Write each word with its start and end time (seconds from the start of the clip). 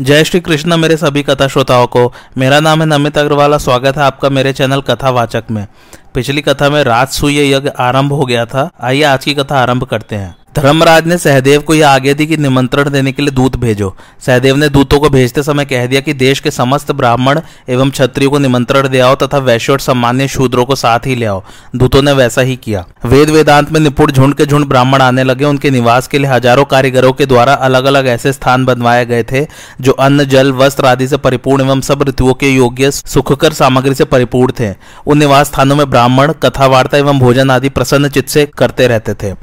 जय 0.00 0.24
श्री 0.24 0.40
कृष्ण, 0.40 0.76
मेरे 0.76 0.96
सभी 0.96 1.22
कथा 1.22 1.48
श्रोताओं 1.48 1.86
को। 1.86 2.12
मेरा 2.38 2.60
नाम 2.60 2.80
है 2.80 2.86
नमित 2.86 3.18
अग्रवाल, 3.18 3.56
स्वागत 3.56 3.96
है 3.96 4.02
आपका 4.02 4.28
मेरे 4.28 4.52
चैनल 4.52 4.80
कथावाचक 4.80 5.44
में। 5.50 5.66
पिछली 6.14 6.40
कथा 6.40 6.70
में 6.70 6.84
राजसूय 6.84 7.52
यज्ञ 7.52 7.68
आरंभ 7.68 8.12
हो 8.12 8.24
गया 8.24 8.46
था। 8.46 8.70
आइए 8.80 9.02
आज 9.02 9.24
की 9.24 9.34
कथा 9.34 9.58
आरंभ 9.58 9.84
करते 9.84 10.16
हैं। 10.16 10.36
धर्मराज 10.56 11.06
ने 11.06 11.16
सहदेव 11.18 11.60
को 11.60 11.74
यह 11.74 11.88
आज्ञा 11.88 12.12
दी 12.12 12.26
कि 12.26 12.36
निमंत्रण 12.36 12.88
देने 12.90 13.12
के 13.12 13.22
लिए 13.22 13.30
दूत 13.30 13.56
भेजो। 13.56 13.94
सहदेव 14.26 14.56
ने 14.56 14.68
दूतों 14.68 14.98
को 15.00 15.08
भेजते 15.08 15.42
समय 15.42 15.64
कह 15.64 15.86
दिया 15.86 16.00
कि 16.00 16.12
देश 16.14 16.40
के 16.40 16.50
समस्त 16.50 16.92
ब्राह्मण 16.92 17.40
एवं 17.68 17.90
क्षत्रियो 17.90 18.30
को 18.30 18.38
निमंत्रण 18.38 18.88
दे 18.88 19.00
आओ 19.00 19.14
तथा 19.14 19.38
वैश्य 19.38 19.72
और 19.72 19.80
सम्मान्य 19.80 20.28
शूद्रों 20.28 20.64
को 20.64 20.74
साथ 20.74 21.06
ही 21.06 21.14
ले 21.14 21.26
आओ। 21.26 21.42
दूतों 21.76 22.02
ने 22.02 22.12
वैसा 22.12 22.40
ही 22.40 22.56
किया। 22.56 22.84
वेद 23.04 23.30
वेदांत 23.30 23.72
में 23.72 23.80
निपुण 23.80 24.12
झुंड 24.12 24.34
के 24.34 24.46
झुंड 24.46 24.66
ब्राह्मण 24.66 25.02
आने 25.02 25.24
लगे। 25.24 25.44
उनके 25.44 25.70
निवास 25.70 26.08
के 26.08 26.18
लिए 26.18 26.30
हज़ारों 26.30 26.64
कारीगरों 26.64 27.12
के 27.12 27.26
द्वारा 27.26 27.54
अलग 27.68 27.84
अलग 27.84 28.06
ऐसे 28.06 28.32
स्थान 28.32 28.64
बनवाए 28.64 29.04
गए 29.06 29.22
थे, 29.22 29.46
जो 29.80 29.92
अन्न, 29.92 30.24
जल, 30.24 30.52
वस्त्र 30.52 30.86
आदि 30.86 31.08
से 31.08 31.16
परिपूर्ण 31.18 31.64
एवं 31.64 31.80
सब 31.80 32.02
ऋतुओं 32.08 32.34
के 32.34 32.50
योग्य, 32.50 32.90
सुखकर 32.90 33.52
सामग्री 33.52 33.94
से 33.94 34.04
परिपूर्ण 34.06 34.52
थे। 34.60 34.74
उन 35.06 35.18
निवास 35.18 35.46
स्थानों 35.46 35.76
में 35.76 35.88
ब्राह्मण 35.90 36.32
कथा 36.42 36.66
वार्ता 36.66 36.98
एवं 36.98 37.18
भोजन 37.18 37.50
आदि 37.50 37.68
प्रसन्न 37.68 38.08
चित्त 38.08 38.28
से 38.28 38.46
करते 38.58 38.86
रहते 38.86 39.14
थे। 39.14 39.34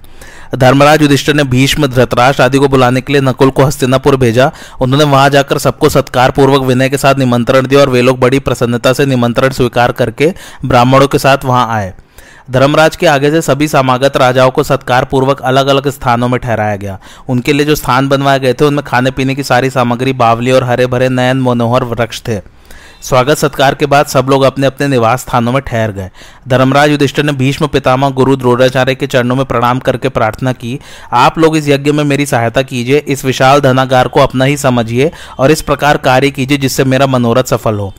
धर्मराज 0.56 1.02
युधिष्ठिर 1.02 1.36
ने 1.36 1.44
भीष्म 1.44 1.88
धृतराष्ट्र 1.88 2.44
आदि 2.44 2.58
को 2.58 2.68
बुलाने 2.68 3.02
के 3.02 3.14
लिए 3.14 3.22
नकुल 3.22 3.50
को 3.50 3.64
हस्तिनापुर 3.64 4.16
भेजा। 4.16 4.52
उन्होंने 4.82 5.06
वहाँ 5.06 5.30
जाकर 5.30 5.58
सबको 5.58 5.90
सत्कार 5.90 6.32
पूर्वक 6.32 6.62
विनय 6.62 6.90
के 6.90 6.98
साथ 6.98 7.16
निमंत्रण 7.16 7.68
दिया 7.68 7.80
और 7.80 7.90
वे 7.90 8.02
लोग 8.02 8.20
बड़ी 8.20 8.40
प्रसन्नता 8.40 8.94
से 8.94 9.06
निमंत्रण 9.06 9.50
स्वीकार 9.50 9.92
करके 9.92 10.34
ब्राह्मणों 10.66 11.08
के 11.08 11.20
साथ 11.20 11.38
वहाँ 11.46 11.68
आए। 11.76 11.94
धर्मराज 12.52 12.96
के 12.96 13.08
आगे 13.08 13.32
से 13.32 13.42
सभी 13.42 13.68
समागत 13.68 14.18
राजाओं 14.18 14.52
को 14.52 14.64
सत्कार 14.64 15.06
पूर्वक 15.06 15.42
अलग 15.42 15.68
अलग 15.68 15.88
स्थानों 15.88 16.28
में 16.28 16.40
ठहराया 16.40 16.76
गया। 16.76 17.00
उनके 17.30 17.54
लिए 17.54 17.66
जो 17.66 17.76
स्थान 17.76 18.08
बनवाए 18.08 18.40
गए 18.40 18.54
थे, 18.54 18.66
उनमें 18.66 18.84
खाने 18.84 19.12
पीने 19.12 19.36
की 19.36 19.44
सारी 19.44 19.70
सामग्री, 19.70 20.14
बावली 20.14 20.52
और 20.52 20.64
हरे 20.64 20.88
भरे 20.88 21.10
नयन, 21.10 21.42
मनोहर 21.42 21.84
वृक्ष 21.84 22.22
थे। 22.22 22.63
स्वागत 23.04 23.38
सत्कार 23.38 23.76
के 23.76 23.86
बाद 23.86 24.06
सब 24.06 24.28
लोग 24.30 24.44
अपने 24.44 24.68
अपने 24.68 24.88
निवास 24.88 25.22
स्थानों 25.22 25.52
में 25.52 25.62
ठहर 25.62 25.92
गए। 25.92 26.10
धर्मराज 26.48 26.92
युधिष्ठिर 26.92 27.26
ने 27.26 27.32
भीष्म 27.32 27.68
पितामह 27.68 28.10
गुरु 28.10 28.36
द्रोणाचार्य 28.36 28.96
के 28.96 29.08
चरणों 29.08 29.36
में 29.36 29.46
प्रणाम 29.46 29.80
करके 29.80 30.10
प्रार्थना 30.10 30.52
की, 30.54 30.80
आप 31.14 31.40
लोग 31.40 31.58
इस 31.58 31.68
यज्ञ 31.68 31.92
में 31.92 32.04
मेरी 32.04 32.26
सहायता 32.26 32.62
कीजिए, 32.62 32.98
इस 32.98 33.26
विशाल 33.26 33.62
धनागार 33.62 34.08
को 34.08 34.20
अपना 34.20 34.46
ही 34.46 34.58
समझिए 34.58 35.12
और 35.40 35.52
इस 35.52 35.62
प्रकार 35.62 35.98
कार्य 35.98 36.32
कीजिए 36.32 36.58
जिससे 36.58 36.84
मेरा 36.84 37.08
मनोरथ 37.08 37.44
सफल 37.44 37.80
हो। 37.80 37.94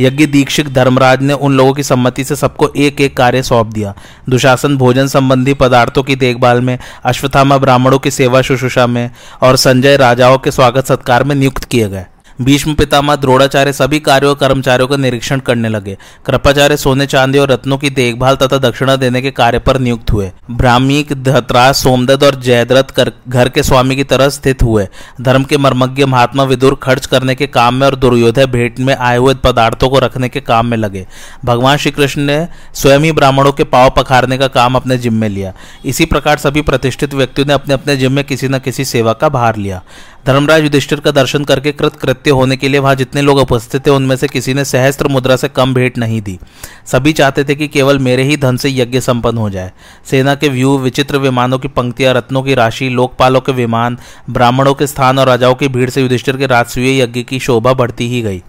यज्ञ 0.00 0.26
दीक्षित 0.26 0.68
धर्मराज 0.68 1.22
ने 1.22 1.32
उन 1.32 1.56
लोगों 1.56 1.72
की 1.72 1.82
सम्मति 1.82 2.24
से 2.24 2.36
सबको 2.36 2.72
एक 2.76 3.00
एक 3.00 3.16
कार्य 3.16 3.42
सौंप 3.42 3.66
दिया। 3.66 3.94
दुशासन 4.28 4.76
भोजन 4.76 5.06
संबंधी 5.06 5.54
पदार्थों 5.54 6.02
की 6.02 6.16
देखभाल 6.16 6.60
में, 6.60 6.78
अश्वत्थामा 7.04 7.58
ब्राह्मणों 7.58 7.98
की 7.98 8.10
सेवा 8.10 8.42
शुश्रूषा 8.42 8.86
में 8.86 9.10
और 9.42 9.56
संजय 9.56 9.96
राजाओं 9.96 10.38
के 10.38 10.50
स्वागत 10.50 10.86
सत्कार 10.86 11.24
में 11.24 11.34
नियुक्त 11.36 11.64
किए 11.64 11.88
गए। 11.88 12.06
भीष्म 12.40 12.72
पितामह 12.74 13.16
द्रोणाचार्य 13.16 13.72
सभी 13.72 13.98
कार्यों 13.98 14.32
और 14.32 14.38
कर्मचारियों 14.38 14.88
का 14.88 14.96
निरीक्षण 14.96 15.40
करने 15.40 15.68
लगे। 15.68 15.96
कृपाचार्य 16.26 16.76
सोने 16.76 17.06
चांदी 17.06 17.38
और 17.38 17.50
रत्नों 17.50 17.78
की 17.78 17.90
देखभाल 17.90 18.36
तथा 18.36 18.58
दक्षिणा 18.58 18.96
देने 18.96 19.22
के 19.22 19.30
कार्य 19.30 19.58
पर 19.58 19.78
नियुक्त 19.78 20.10
हुए। 20.10 20.30
ब्राह्मीक 20.50 21.12
धतराज, 21.22 21.74
सोमदत्त 21.74 22.22
और 22.22 22.40
जयद्रथ 22.40 23.10
घर 23.28 23.48
के 23.48 23.62
स्वामी 23.62 23.96
की 23.96 24.04
तरह 24.04 24.28
स्थित 24.28 24.62
हुए। 24.62 24.86
धर्म 25.20 25.44
के 25.44 25.56
मर्मज्ञ 25.56 26.04
महात्मा 26.04 26.44
विदुर 26.44 26.78
खर्च 26.82 27.06
करने 27.06 27.34
के 27.34 27.46
काम 27.46 27.74
में 27.74 27.86
और 27.86 27.96
दुर्योधय 27.96 28.46
भेंट 28.46 28.78
में 28.80 28.94
आए 28.94 29.16
हुए 29.16 29.34
पदार्थों 29.34 29.88
को 29.88 29.98
रखने 29.98 30.28
के 30.28 30.40
काम 30.40 30.66
में 30.66 30.76
लगे। 30.76 31.06
भगवान 31.44 31.76
श्री 31.76 31.90
कृष्ण 31.90 32.22
ने 32.22 32.46
स्वयं 32.74 33.00
ही 33.00 33.12
ब्राह्मणों 33.12 33.52
के 33.52 33.64
पाव 33.64 33.90
पखारने 33.90 34.38
का 34.38 34.48
काम 34.48 34.74
अपने 34.74 34.98
जिम्मे 34.98 35.28
लिया। 35.28 35.52
इसी 35.84 36.04
प्रकार 36.04 36.38
सभी 36.38 36.62
प्रतिष्ठित 36.62 37.14
व्यक्तियों 37.14 37.46
ने 37.46 37.52
अपने 37.52 37.74
अपने 37.74 37.96
जिम्मे 37.96 38.22
किसी 38.22 38.48
न 38.48 38.58
किसी 38.58 38.84
सेवा 38.84 39.12
का 39.12 39.28
भार 39.28 39.56
लिया। 39.56 39.82
धर्मराज 40.28 40.62
युधिष्ठिर 40.62 41.00
का 41.00 41.10
दर्शन 41.10 41.44
करके 41.44 41.72
कृत 41.72 41.94
कृत्य 41.96 42.30
होने 42.30 42.56
के 42.56 42.68
लिए 42.68 42.80
वहाँ 42.80 42.94
जितने 42.94 43.20
लोग 43.22 43.38
उपस्थित 43.38 43.86
थे, 43.86 43.90
उनमें 43.90 44.16
से 44.16 44.28
किसी 44.28 44.54
ने 44.54 44.64
सहस्त्र 44.64 45.08
मुद्रा 45.08 45.36
से 45.36 45.48
कम 45.48 45.72
भेंट 45.74 45.98
नहीं 45.98 46.20
दी। 46.22 46.38
सभी 46.86 47.12
चाहते 47.12 47.44
थे 47.44 47.54
कि 47.54 47.68
केवल 47.68 47.98
मेरे 47.98 48.22
ही 48.22 48.36
धन 48.36 48.56
से 48.56 48.70
यज्ञ 48.70 49.00
संपन्न 49.00 49.38
हो 49.38 49.50
जाए। 49.50 49.72
सेना 50.04 50.34
के 50.34 50.48
व्यू 50.48 50.78
विचित्र 50.78 51.18
विमानों 51.18 51.58
की 51.58 51.68
पंक्तियाँ, 51.68 52.14
रत्नों 52.14 52.42
की 52.42 52.54
राशि, 52.54 52.88
लोकपालों 52.88 53.40
के 53.40 53.52
विमान, 53.52 53.98
ब्राह्मणों 54.30 54.74
के 54.74 54.86
स्थान 54.86 55.18
और 55.18 55.26
राजाओं 55.26 55.54
की 55.54 55.68
भीड़ 55.68 55.90
से 55.90 56.02
युधिष्ठिर 56.02 56.36
के 56.36 56.46
राजस्वीय 56.46 57.02
यज्ञ 57.02 57.22
की 57.22 57.38
शोभा 57.38 57.72
बढ़ती 57.72 58.08
ही 58.08 58.22
गई। 58.22 58.42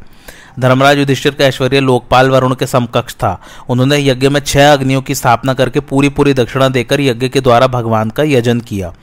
धर्मराज 0.60 0.98
युधिष्ठिर 0.98 1.34
का 1.34 1.46
ऐश्वर्य 1.46 1.80
लोकपाल 1.80 2.30
वरुण 2.30 2.56
के 2.56 2.68
समकक्ष 2.68 3.14
था। 3.14 3.42
उन्होंने 3.70 3.98
यज्ञ 3.98 4.30
में 4.30 4.40
छह 4.40 4.74
अग्नियों 4.74 5.02
की 5.02 5.16
स्थापना 5.16 5.54
करके 5.54 5.80
पूरी 5.80 6.10
पूरी 6.10 6.34
दक्षिणा 6.34 6.70
देकर 6.70 7.02
यज्ञ 7.02 7.30
के 7.30 7.42
द्वारा 7.42 7.68
भगवान 7.68 8.10
का 8.10 8.24
यजन 8.24 8.60
किया। 8.60 8.94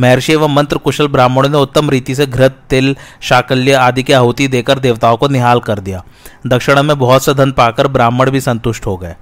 महर्षि 0.00 0.32
एवं 0.32 0.54
मंत्र 0.54 0.76
कुशल 0.76 1.08
ब्राह्मणों 1.08 1.48
ने 1.48 1.58
उत्तम 1.58 1.90
रीति 1.90 2.14
से 2.14 2.26
घृत, 2.26 2.58
तिल, 2.70 2.96
शाकल्य 3.20 3.72
आदि 3.72 4.02
की 4.02 4.12
आहुति 4.12 4.48
देकर 4.48 4.78
देवताओं 4.78 5.16
को 5.16 5.28
निहाल 5.28 5.60
कर 5.60 5.78
दिया। 5.78 6.04
दक्षिणा 6.46 6.82
में 6.82 6.98
बहुत 6.98 7.24
सा 7.24 7.32
धन 7.32 7.52
पाकर 7.52 7.88
ब्राह्मण 7.88 8.30
भी 8.30 8.40
संतुष्ट 8.40 8.86
हो 8.86 8.96
गए। 8.96 9.16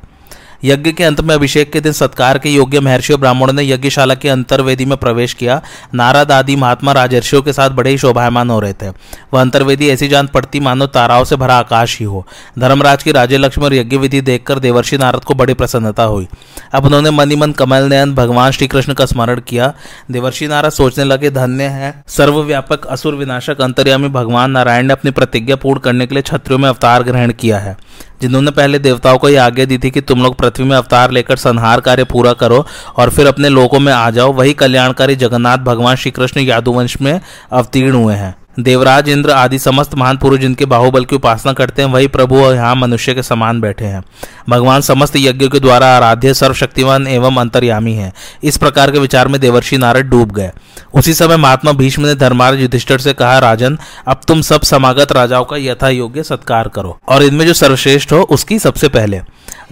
यज्ञ 0.64 0.92
के 0.92 1.04
अंत 1.04 1.20
में 1.20 1.34
अभिषेक 1.34 1.72
के 1.72 1.80
दिन 1.80 1.92
सत्कार 1.92 2.38
के 2.38 2.48
योग्य 2.48 2.80
महर्षि 2.80 3.12
और 3.12 3.18
ब्राह्मणों 3.18 3.52
ने 3.52 3.62
यज्ञशाला 3.62 4.14
के 4.14 4.28
अंतर्वेदी 4.28 4.84
में 4.84 4.96
प्रवेश 4.98 5.34
किया। 5.34 5.62
नारद 5.94 6.32
आदि 6.32 6.56
महात्मा 6.56 6.92
राजर्षियों 6.92 7.42
के 7.42 7.52
साथ 7.52 7.70
बड़े 7.70 7.90
ही 7.90 7.98
शोभायमान 7.98 8.50
हो 8.50 8.60
रहे 8.60 8.72
थे। 8.72 8.88
वह 9.34 9.40
अंतर्वेदी 9.40 9.88
ऐसी 9.88 10.08
जान 10.08 10.26
पड़ती 10.26 10.60
मानो 10.60 10.86
ताराओं 10.86 11.24
से 11.24 11.36
भरा 11.36 11.56
आकाश 11.56 11.98
ही 11.98 12.04
हो। 12.04 12.26
धर्मराज 12.58 13.02
की 13.02 13.12
राजे 13.12 13.38
लक्ष्मी 13.38 13.64
और 13.64 13.74
यज्ञ 13.74 13.96
विधि 13.96 14.20
देखकर 14.20 14.58
देवर्षि 14.58 14.98
नारद 14.98 15.24
को 15.24 15.34
बड़ी 15.34 15.54
प्रसन्नता 15.54 16.02
हुई। 16.02 16.28
अब 16.72 16.84
उन्होंने 16.84 17.10
मनी 17.10 17.36
मन 17.36 17.52
कमल 17.52 17.82
नयन, 17.82 18.14
भगवान 18.14 18.50
श्री 18.50 18.66
कृष्ण 18.66 18.94
का 18.94 19.06
स्मरण 19.06 19.40
किया। 19.40 19.74
देवर्षि 20.10 20.46
नारद 20.46 20.70
सोचने 20.70 21.04
लगे, 21.04 21.30
धन्य 21.30 21.64
है। 21.64 22.04
सर्वव्यापक 22.08 22.86
असुर 22.86 23.14
विनाशक 23.14 23.60
अंतर्यामी 23.60 24.08
भगवान 24.08 24.50
नारायण 24.50 24.86
ने 24.86 24.92
अपनी 24.92 25.10
प्रतिज्ञा 25.10 25.56
पूर्ण 25.56 25.80
करने 25.80 26.06
के 26.06 26.14
लिए 26.14 26.22
छत्रियों 26.22 26.58
में 26.58 26.68
अवतार 26.68 27.02
ग्रहण 27.02 27.32
किया 27.32 27.58
है। 27.58 27.76
जिन्होंने 28.22 28.50
पहले 28.50 28.78
देवताओं 28.78 29.18
को 29.18 29.28
यह 29.28 29.44
आज्ञा 29.44 29.64
दी 29.64 29.78
थी 29.78 29.90
कि 29.90 30.00
तुम 30.00 30.22
लोग 30.22 30.36
पृथ्वी 30.36 30.64
में 30.64 30.76
अवतार 30.76 31.10
लेकर 31.10 31.36
संहार 31.36 31.80
कार्य 31.80 32.04
पूरा 32.04 32.32
करो 32.32 32.66
और 32.96 33.10
फिर 33.10 33.26
अपने 33.26 33.48
लोगों 33.48 33.80
में 33.80 33.92
आ 33.92 34.10
जाओ। 34.10 34.32
वही 34.32 34.54
कल्याणकारी 34.54 35.16
जगन्नाथ 35.16 35.58
भगवान 35.58 35.96
श्री 35.96 36.10
कृष्ण 36.10 36.40
यादुवंश 36.40 37.00
में 37.00 37.20
अवतीर्ण 37.52 37.94
हुए 37.94 38.14
हैं। 38.14 38.34
देवराज, 38.58 39.08
इंद्र 39.08 39.30
आदि 39.30 39.58
समस्त 39.58 39.94
महान 39.94 40.16
पुरुष 40.16 40.40
जिनके 40.40 40.64
बाहुबल 40.64 41.04
की 41.04 41.16
उपासना 41.16 41.52
करते 41.52 41.82
हैं, 41.82 41.88
वही 41.88 42.06
प्रभु 42.06 42.36
और 42.36 42.54
यहाँ 42.54 42.74
मनुष्य 42.74 43.14
के 43.14 43.22
समान 43.22 43.60
बैठे 43.60 43.84
हैं। 43.84 44.02
भगवान 44.48 44.80
समस्त 44.80 45.16
यज्ञों 45.16 45.48
के 45.48 45.60
द्वारा 45.60 45.94
आराध्य 45.96 46.34
सर्वशक्तिवान 46.34 47.06
एवं 47.06 47.36
अंतर्यामी 47.36 47.92
है। 47.92 48.12
इस 48.44 48.56
प्रकार 48.56 48.90
के 48.90 48.98
विचार 48.98 49.28
में 49.28 49.40
देवर्षि 49.40 49.78
नारद 49.78 50.06
डूब 50.06 50.32
गए। 50.32 50.50
उसी 50.94 51.14
समय 51.14 51.36
महात्मा 51.36 51.72
भीष्म 51.72 52.06
ने 52.06 52.14
धर्मार्थ 52.14 52.58
युधिष्ठिर 52.58 52.98
से 52.98 53.12
कहा, 53.12 53.38
राजन, 53.38 53.78
अब 54.08 54.20
तुम 54.28 54.40
सब 54.40 54.62
समागत 54.62 55.12
राजाओं 55.12 55.44
का 55.44 55.56
यथा 55.56 55.88
योग्य 55.88 56.22
सत्कार 56.22 56.68
करो 56.68 56.98
और 57.08 57.22
इनमें 57.22 57.46
जो 57.46 57.54
सर्वश्रेष्ठ 57.54 58.12
हो, 58.12 58.20
उसकी 58.20 58.58
सबसे 58.58 58.88
पहले। 58.88 59.20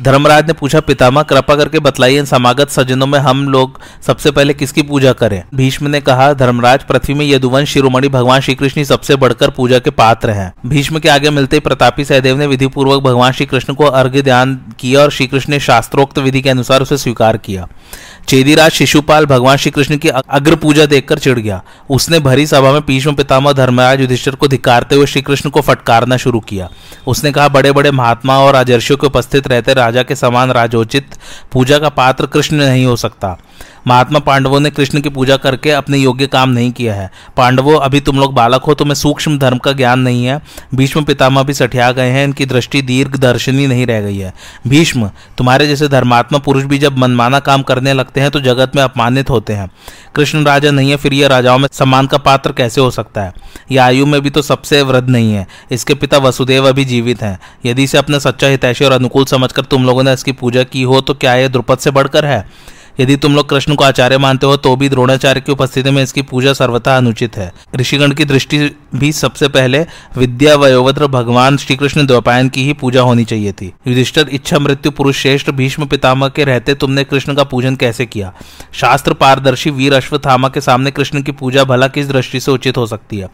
धर्मराज 0.00 0.46
ने 0.46 0.52
पूछा, 0.52 0.80
पितामह, 0.80 1.22
कृपा 1.22 1.56
करके 1.56 1.78
बतलाइए 1.78 2.18
इन 2.18 2.24
समागत 2.24 2.68
सज्जनों 2.68 3.06
में 3.06 3.18
हम 3.18 3.48
लोग 3.48 3.80
सबसे 4.06 4.30
पहले 4.30 4.54
किसकी 4.54 4.82
पूजा 4.82 5.12
करें? 5.12 5.42
भीष्म 5.54 5.86
ने 5.86 6.00
कहा, 6.00 6.32
धर्मराज, 6.32 6.82
पृथ्वी 6.82 7.14
में 7.14 7.26
यदुवंश 7.26 7.68
शिरोमणि 7.68 8.08
भगवान 8.08 8.40
श्री 8.40 8.54
कृष्ण 8.54 8.84
सबसे 8.84 9.16
बढ़कर 9.16 9.50
पूजा 9.50 9.78
के 9.78 9.90
पात्र 9.90 10.30
हैं। 10.30 10.54
भीष्म 10.66 10.98
के 10.98 11.08
आगे 11.08 11.30
मिलते 11.30 11.60
प्रतापी 11.60 12.04
सहदेव 12.04 12.38
ने 12.38 12.46
विधि 12.46 12.66
पूर्वक 12.66 13.02
भगवान 13.02 13.32
श्री 13.32 13.46
कृष्ण 13.46 13.74
को 13.74 13.84
अर्घ्य 13.84 14.22
ध्यान 14.22 14.60
किया 14.78 15.00
और 15.00 15.10
श्री 15.10 15.26
कृष्ण 15.26 15.52
ने 15.52 15.60
शास्त्रोक्त 15.60 16.18
विधि 16.18 16.40
के 16.40 16.50
अनुसार 16.50 16.82
उसे 16.82 16.96
स्वीकार 16.96 17.36
किया। 17.36 17.68
चेदीराज 18.28 18.70
शिशुपाल 18.70 19.26
भगवान 19.26 19.56
श्री 19.56 19.70
कृष्ण 19.70 19.96
की 19.96 20.08
अग्र 20.08 20.56
पूजा 20.56 20.86
देखकर 20.86 21.18
चिड़ 21.18 21.38
गया। 21.38 21.62
उसने 21.90 22.18
भरी 22.18 22.46
सभा 22.46 22.72
में 22.72 22.80
भीष्म 22.86 23.14
पितामह 23.14 23.52
धर्मराज 23.52 24.00
युधिष्ठर 24.00 24.34
को 24.34 24.48
धिकारते 24.48 24.94
हुए 24.94 25.06
श्री 25.06 25.22
कृष्ण 25.22 25.50
को 25.50 25.60
फटकारना 25.60 26.16
शुरू 26.16 26.40
किया। 26.40 26.68
उसने 27.06 27.32
कहा 27.32 27.48
बड़े 27.48 27.72
बड़े 27.72 27.90
महात्मा 27.90 28.38
और 28.38 28.52
राजर्षियों 28.52 28.98
के 28.98 29.06
उपस्थित 29.06 29.46
रहते 29.46 29.74
राजा 29.74 30.02
के 30.02 30.16
समान 30.16 30.50
राजोचित 30.50 31.14
पूजा 31.52 31.78
का 31.78 31.88
पात्र 31.88 32.26
कृष्ण 32.26 32.56
नहीं 32.56 32.84
हो 32.86 32.96
सकता। 32.96 33.36
महात्मा 33.86 34.18
पांडवों 34.18 34.60
ने 34.60 34.70
कृष्ण 34.70 35.00
की 35.00 35.08
पूजा 35.08 35.36
करके 35.36 35.70
अपने 35.70 35.98
योग्य 35.98 36.26
काम 36.26 36.48
नहीं 36.48 36.72
किया 36.72 36.94
है। 36.94 37.10
पांडवों, 37.36 37.80
अभी 37.80 38.00
तुम 38.00 38.18
लोग 38.18 38.34
बालक 38.34 38.62
हो 38.62 38.74
तुम्हें 38.74 38.94
सूक्ष्म 38.94 39.38
धर्म 39.38 39.58
का 39.58 39.72
ज्ञान 39.72 40.00
नहीं 40.00 40.24
है। 40.26 40.42
भीष्म 40.74 41.04
पितामह 41.04 41.42
भी 41.42 41.54
सठिया 41.54 41.92
गए 41.92 42.10
हैं, 42.10 42.24
इनकी 42.24 42.46
दृष्टि 42.46 42.82
दीर्घ 42.82 43.16
दर्शनी 43.16 43.66
नहीं 43.66 43.86
रह 43.86 44.00
गई 44.00 44.18
है। 44.18 44.34
भीष्म, 44.66 45.10
तुम्हारे 45.38 45.66
जैसे 45.66 45.88
धर्मात्मा 45.88 46.38
पुरुष 46.38 46.64
भी 46.64 46.78
जब 46.78 46.98
मनमाना 46.98 47.40
काम 47.40 47.62
करने 47.62 47.92
लगते 47.92 48.20
हैं 48.20 48.30
तो 48.30 48.40
जगत 48.40 48.72
में 48.76 48.82
अपमानित 48.82 49.30
होते 49.30 49.52
हैं। 49.52 49.70
कृष्ण 50.14 50.44
राजा 50.44 50.70
नहीं 50.70 50.90
है, 50.90 50.96
फिर 50.96 51.12
यह 51.12 51.28
राजाओं 51.28 51.58
में 51.58 51.68
सम्मान 51.72 52.06
का 52.06 52.18
पात्र 52.18 52.52
कैसे 52.52 52.80
हो 52.80 52.90
सकता 52.90 53.22
है? 53.22 53.32
यह 53.70 53.84
आयु 53.84 54.06
में 54.06 54.20
भी 54.20 54.30
तो 54.30 54.42
सबसे 54.42 54.82
वृद्ध 54.82 55.08
नहीं 55.08 55.32
है। 55.32 55.46
इसके 55.70 55.94
पिता 55.94 56.18
वसुदेव 56.18 56.68
अभी 56.68 56.84
जीवित 56.84 57.22
हैं। 57.22 57.38
यदि 57.66 57.84
इसे 57.84 57.98
अपने 57.98 58.20
सच्चा 58.20 58.46
हितैषी 58.46 58.84
और 58.84 58.92
अनुकूल 58.92 59.24
समझकर 59.24 59.64
तुम 59.64 59.84
लोगों 59.84 60.02
ने 60.02 60.12
इसकी 60.12 60.32
पूजा 60.32 60.62
की 60.62 60.82
हो 60.82 61.00
तो 61.00 61.14
क्या 61.14 61.34
यह 61.34 61.48
द्रुपद 61.48 61.78
से 61.78 61.90
बढ़कर 61.90 62.24
है? 62.24 62.46
यदि 63.00 63.16
तुम 63.16 63.34
लोग 63.34 63.48
कृष्ण 63.48 63.74
को 63.74 63.84
आचार्य 63.84 64.18
मानते 64.18 64.46
हो 64.46 64.56
तो 64.56 64.76
भी 64.76 64.88
द्रोणाचार्य 64.88 65.40
की 65.40 65.52
उपस्थिति 65.52 65.90
में 65.90 66.02
इसकी 66.02 66.22
पूजा 66.22 66.52
सर्वथा 66.52 66.96
अनुचित 66.96 67.36
है। 67.36 67.52
ऋषिगण 67.76 68.12
की 68.12 68.24
दृष्टि 68.24 68.58
भी 68.94 69.12
सबसे 69.12 69.48
पहले 69.48 69.86
विद्या 70.16 70.54
वयोवद्र 70.56 71.06
भगवान 71.06 71.56
श्री 71.56 71.76
कृष्ण 71.76 72.06
द्वैपायन 72.06 72.48
की 72.48 72.64
ही 72.64 72.72
पूजा 72.72 73.02
होनी 73.02 73.24
चाहिए 73.24 73.52
थी। 73.52 73.72
युधिष्ठर, 73.86 74.28
इच्छा 74.28 74.58
मृत्यु 74.58 74.92
पुरुष 74.92 75.22
श्रेष्ठ 75.22 75.50
भीष्म 75.50 75.86
पितामह 75.86 76.28
के 76.28 76.44
रहते 76.44 76.74
तुमने 76.74 77.04
कृष्ण 77.04 77.34
का 77.34 77.44
पूजन 77.44 77.76
कैसे 77.76 78.06
किया? 78.06 78.32
शास्त्र 78.72 79.14
पारदर्शी 79.14 79.70
वीर 79.70 79.94
अश्वत्थामा 79.94 80.48
के 80.48 80.60
सामने 80.60 80.90
कृष्ण 80.90 81.22
की 81.22 81.32
पूजा 81.32 81.64
भला 81.64 81.88
किस 81.88 82.08
दृष्टि 82.08 82.40
से 82.40 82.50
उचित 82.50 82.76
हो 82.76 82.86
सकती 82.86 83.18
है? 83.18 83.28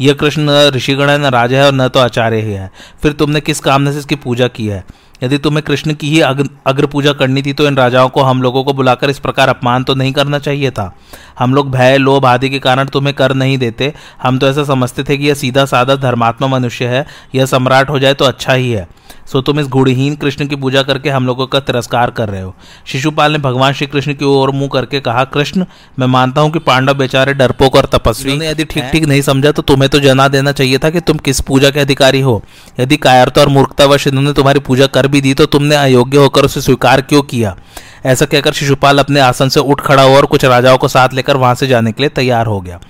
यह 0.00 0.14
कृष्ण 0.14 0.42
न 0.42 0.70
ऋषिगण 0.74 1.10
है, 1.10 1.18
न 1.18 1.24
राजा 1.24 1.56
है 1.56 1.66
और 1.66 1.72
न 1.72 1.88
तो 1.88 2.00
आचार्य 2.00 2.40
ही 2.40 2.52
है। 2.52 2.70
फिर 3.02 3.12
तुमने 3.12 3.40
किस 3.40 3.60
कामने 3.60 3.92
से 3.92 3.98
इसकी 3.98 4.14
पूजा 4.14 4.48
की 4.48 4.66
है? 4.66 4.84
यदि 5.22 5.38
तुम्हें 5.38 5.62
कृष्ण 5.62 5.94
की 5.94 6.08
ही 6.10 6.20
अग्र, 6.20 6.48
अग्र 6.66 6.86
पूजा 6.86 7.12
करनी 7.12 7.42
थी 7.42 7.52
तो 7.52 7.66
इन 7.66 7.76
राजाओं 7.76 8.08
को 8.08 8.22
हम 8.22 8.42
लोगों 8.42 8.64
को 8.64 8.72
बुलाकर 8.72 9.10
इस 9.10 9.18
प्रकार 9.18 9.48
अपमान 9.48 9.84
तो 9.84 9.94
नहीं 9.94 10.12
करना 10.12 10.38
चाहिए 10.38 10.70
था। 10.70 10.92
हम 11.38 11.54
लोग 11.54 11.70
भय 11.70 11.98
लोभ 11.98 12.26
आदि 12.26 12.50
के 12.50 12.58
कारण 12.58 12.88
तुम्हें 12.88 13.14
कर 13.14 13.34
नहीं 13.34 13.56
देते। 13.58 13.92
हम 14.22 14.38
तो 14.38 14.48
ऐसा 14.48 14.64
समझते 14.64 15.04
थे 15.04 15.16
कि 15.16 15.28
यह 15.28 15.34
सीधा 15.34 15.64
साधा 15.64 15.96
धर्मात्मा 15.96 16.48
मनुष्य 16.48 16.86
है 16.86 17.06
यह 17.34 17.46
सम्राट 17.46 17.90
हो 17.90 17.98
जाए 17.98 18.14
तो 18.14 18.24
अच्छा 18.24 18.52
ही 18.52 18.70
है। 18.70 18.88
सो 19.26 19.40
तुम 19.42 19.60
इस 19.60 19.66
गुड़हीन 19.66 20.14
कृष्ण 20.16 20.46
की 20.46 20.56
पूजा 20.56 20.82
करके 20.82 21.10
हम 21.10 21.26
लोगों 21.26 21.46
का 21.46 21.60
तिरस्कार 21.60 22.10
कर 22.10 22.28
रहे 22.28 22.40
हो। 22.42 22.54
शिशुपाल 22.86 23.32
ने 23.32 23.38
भगवान 23.38 23.72
श्री 23.72 23.86
कृष्ण 23.86 24.14
की 24.14 24.24
ओर 24.24 24.50
मुँह 24.50 24.68
करके 24.72 25.00
कहा 25.00 25.24
कृष्ण 25.26 25.64
मैं 25.98 26.06
मानता 26.06 26.40
हूँ 26.40 26.50
कि 26.50 26.58
पांडव 26.58 26.94
बेचारे 26.94 27.34
डरपोक 27.34 27.76
और 27.76 27.86
तपस्वी 27.92 28.36
ने 28.36 28.48
यदि 28.48 28.64
ठीक 28.64 28.84
ठीक 28.84 29.04
नहीं 29.04 29.22
समझा 29.22 29.52
तो 29.52 29.62
तुम्हें 29.62 29.88
तो 29.90 30.00
जना 30.00 30.28
देना 30.28 30.52
चाहिए 30.52 30.78
था 30.78 30.90
कि 30.90 31.00
तुम 31.00 31.18
किस 31.18 31.40
पूजा 31.40 31.70
के 31.70 31.80
अधिकारी 31.80 32.20
हो। 32.20 32.42
यदि 32.80 32.96
कायरता 32.98 33.40
और 33.40 33.48
मूर्खतावश 33.48 34.06
इन्होंने 34.06 34.32
तुम्हारी 34.32 34.60
पूजा 34.60 34.86
कर 34.88 35.05
भी 35.08 35.20
दी 35.20 35.34
तो 35.34 35.46
तुमने 35.46 35.76
अयोग्य 35.76 36.18
होकर 36.18 36.44
उसे 36.44 36.60
स्वीकार 36.60 37.00
क्यों 37.00 37.22
किया? 37.22 37.56
ऐसा 38.06 38.26
कहकर 38.26 38.52
शिशुपाल 38.52 38.98
अपने 38.98 39.20
आसन 39.20 39.48
से 39.48 39.60
उठ 39.60 39.80
खड़ा 39.80 40.02
हुआ 40.02 40.16
और 40.16 40.26
कुछ 40.26 40.44
राजाओं 40.44 40.78
को 40.78 40.88
साथ 40.88 41.08
लेकर 41.14 41.36
वहाँ 41.36 41.54
से 41.54 41.66
जाने 41.66 41.92
के 41.92 42.02
लिए 42.02 42.10
तैयार 42.10 42.46
हो 42.46 42.60
गया। 42.60 42.80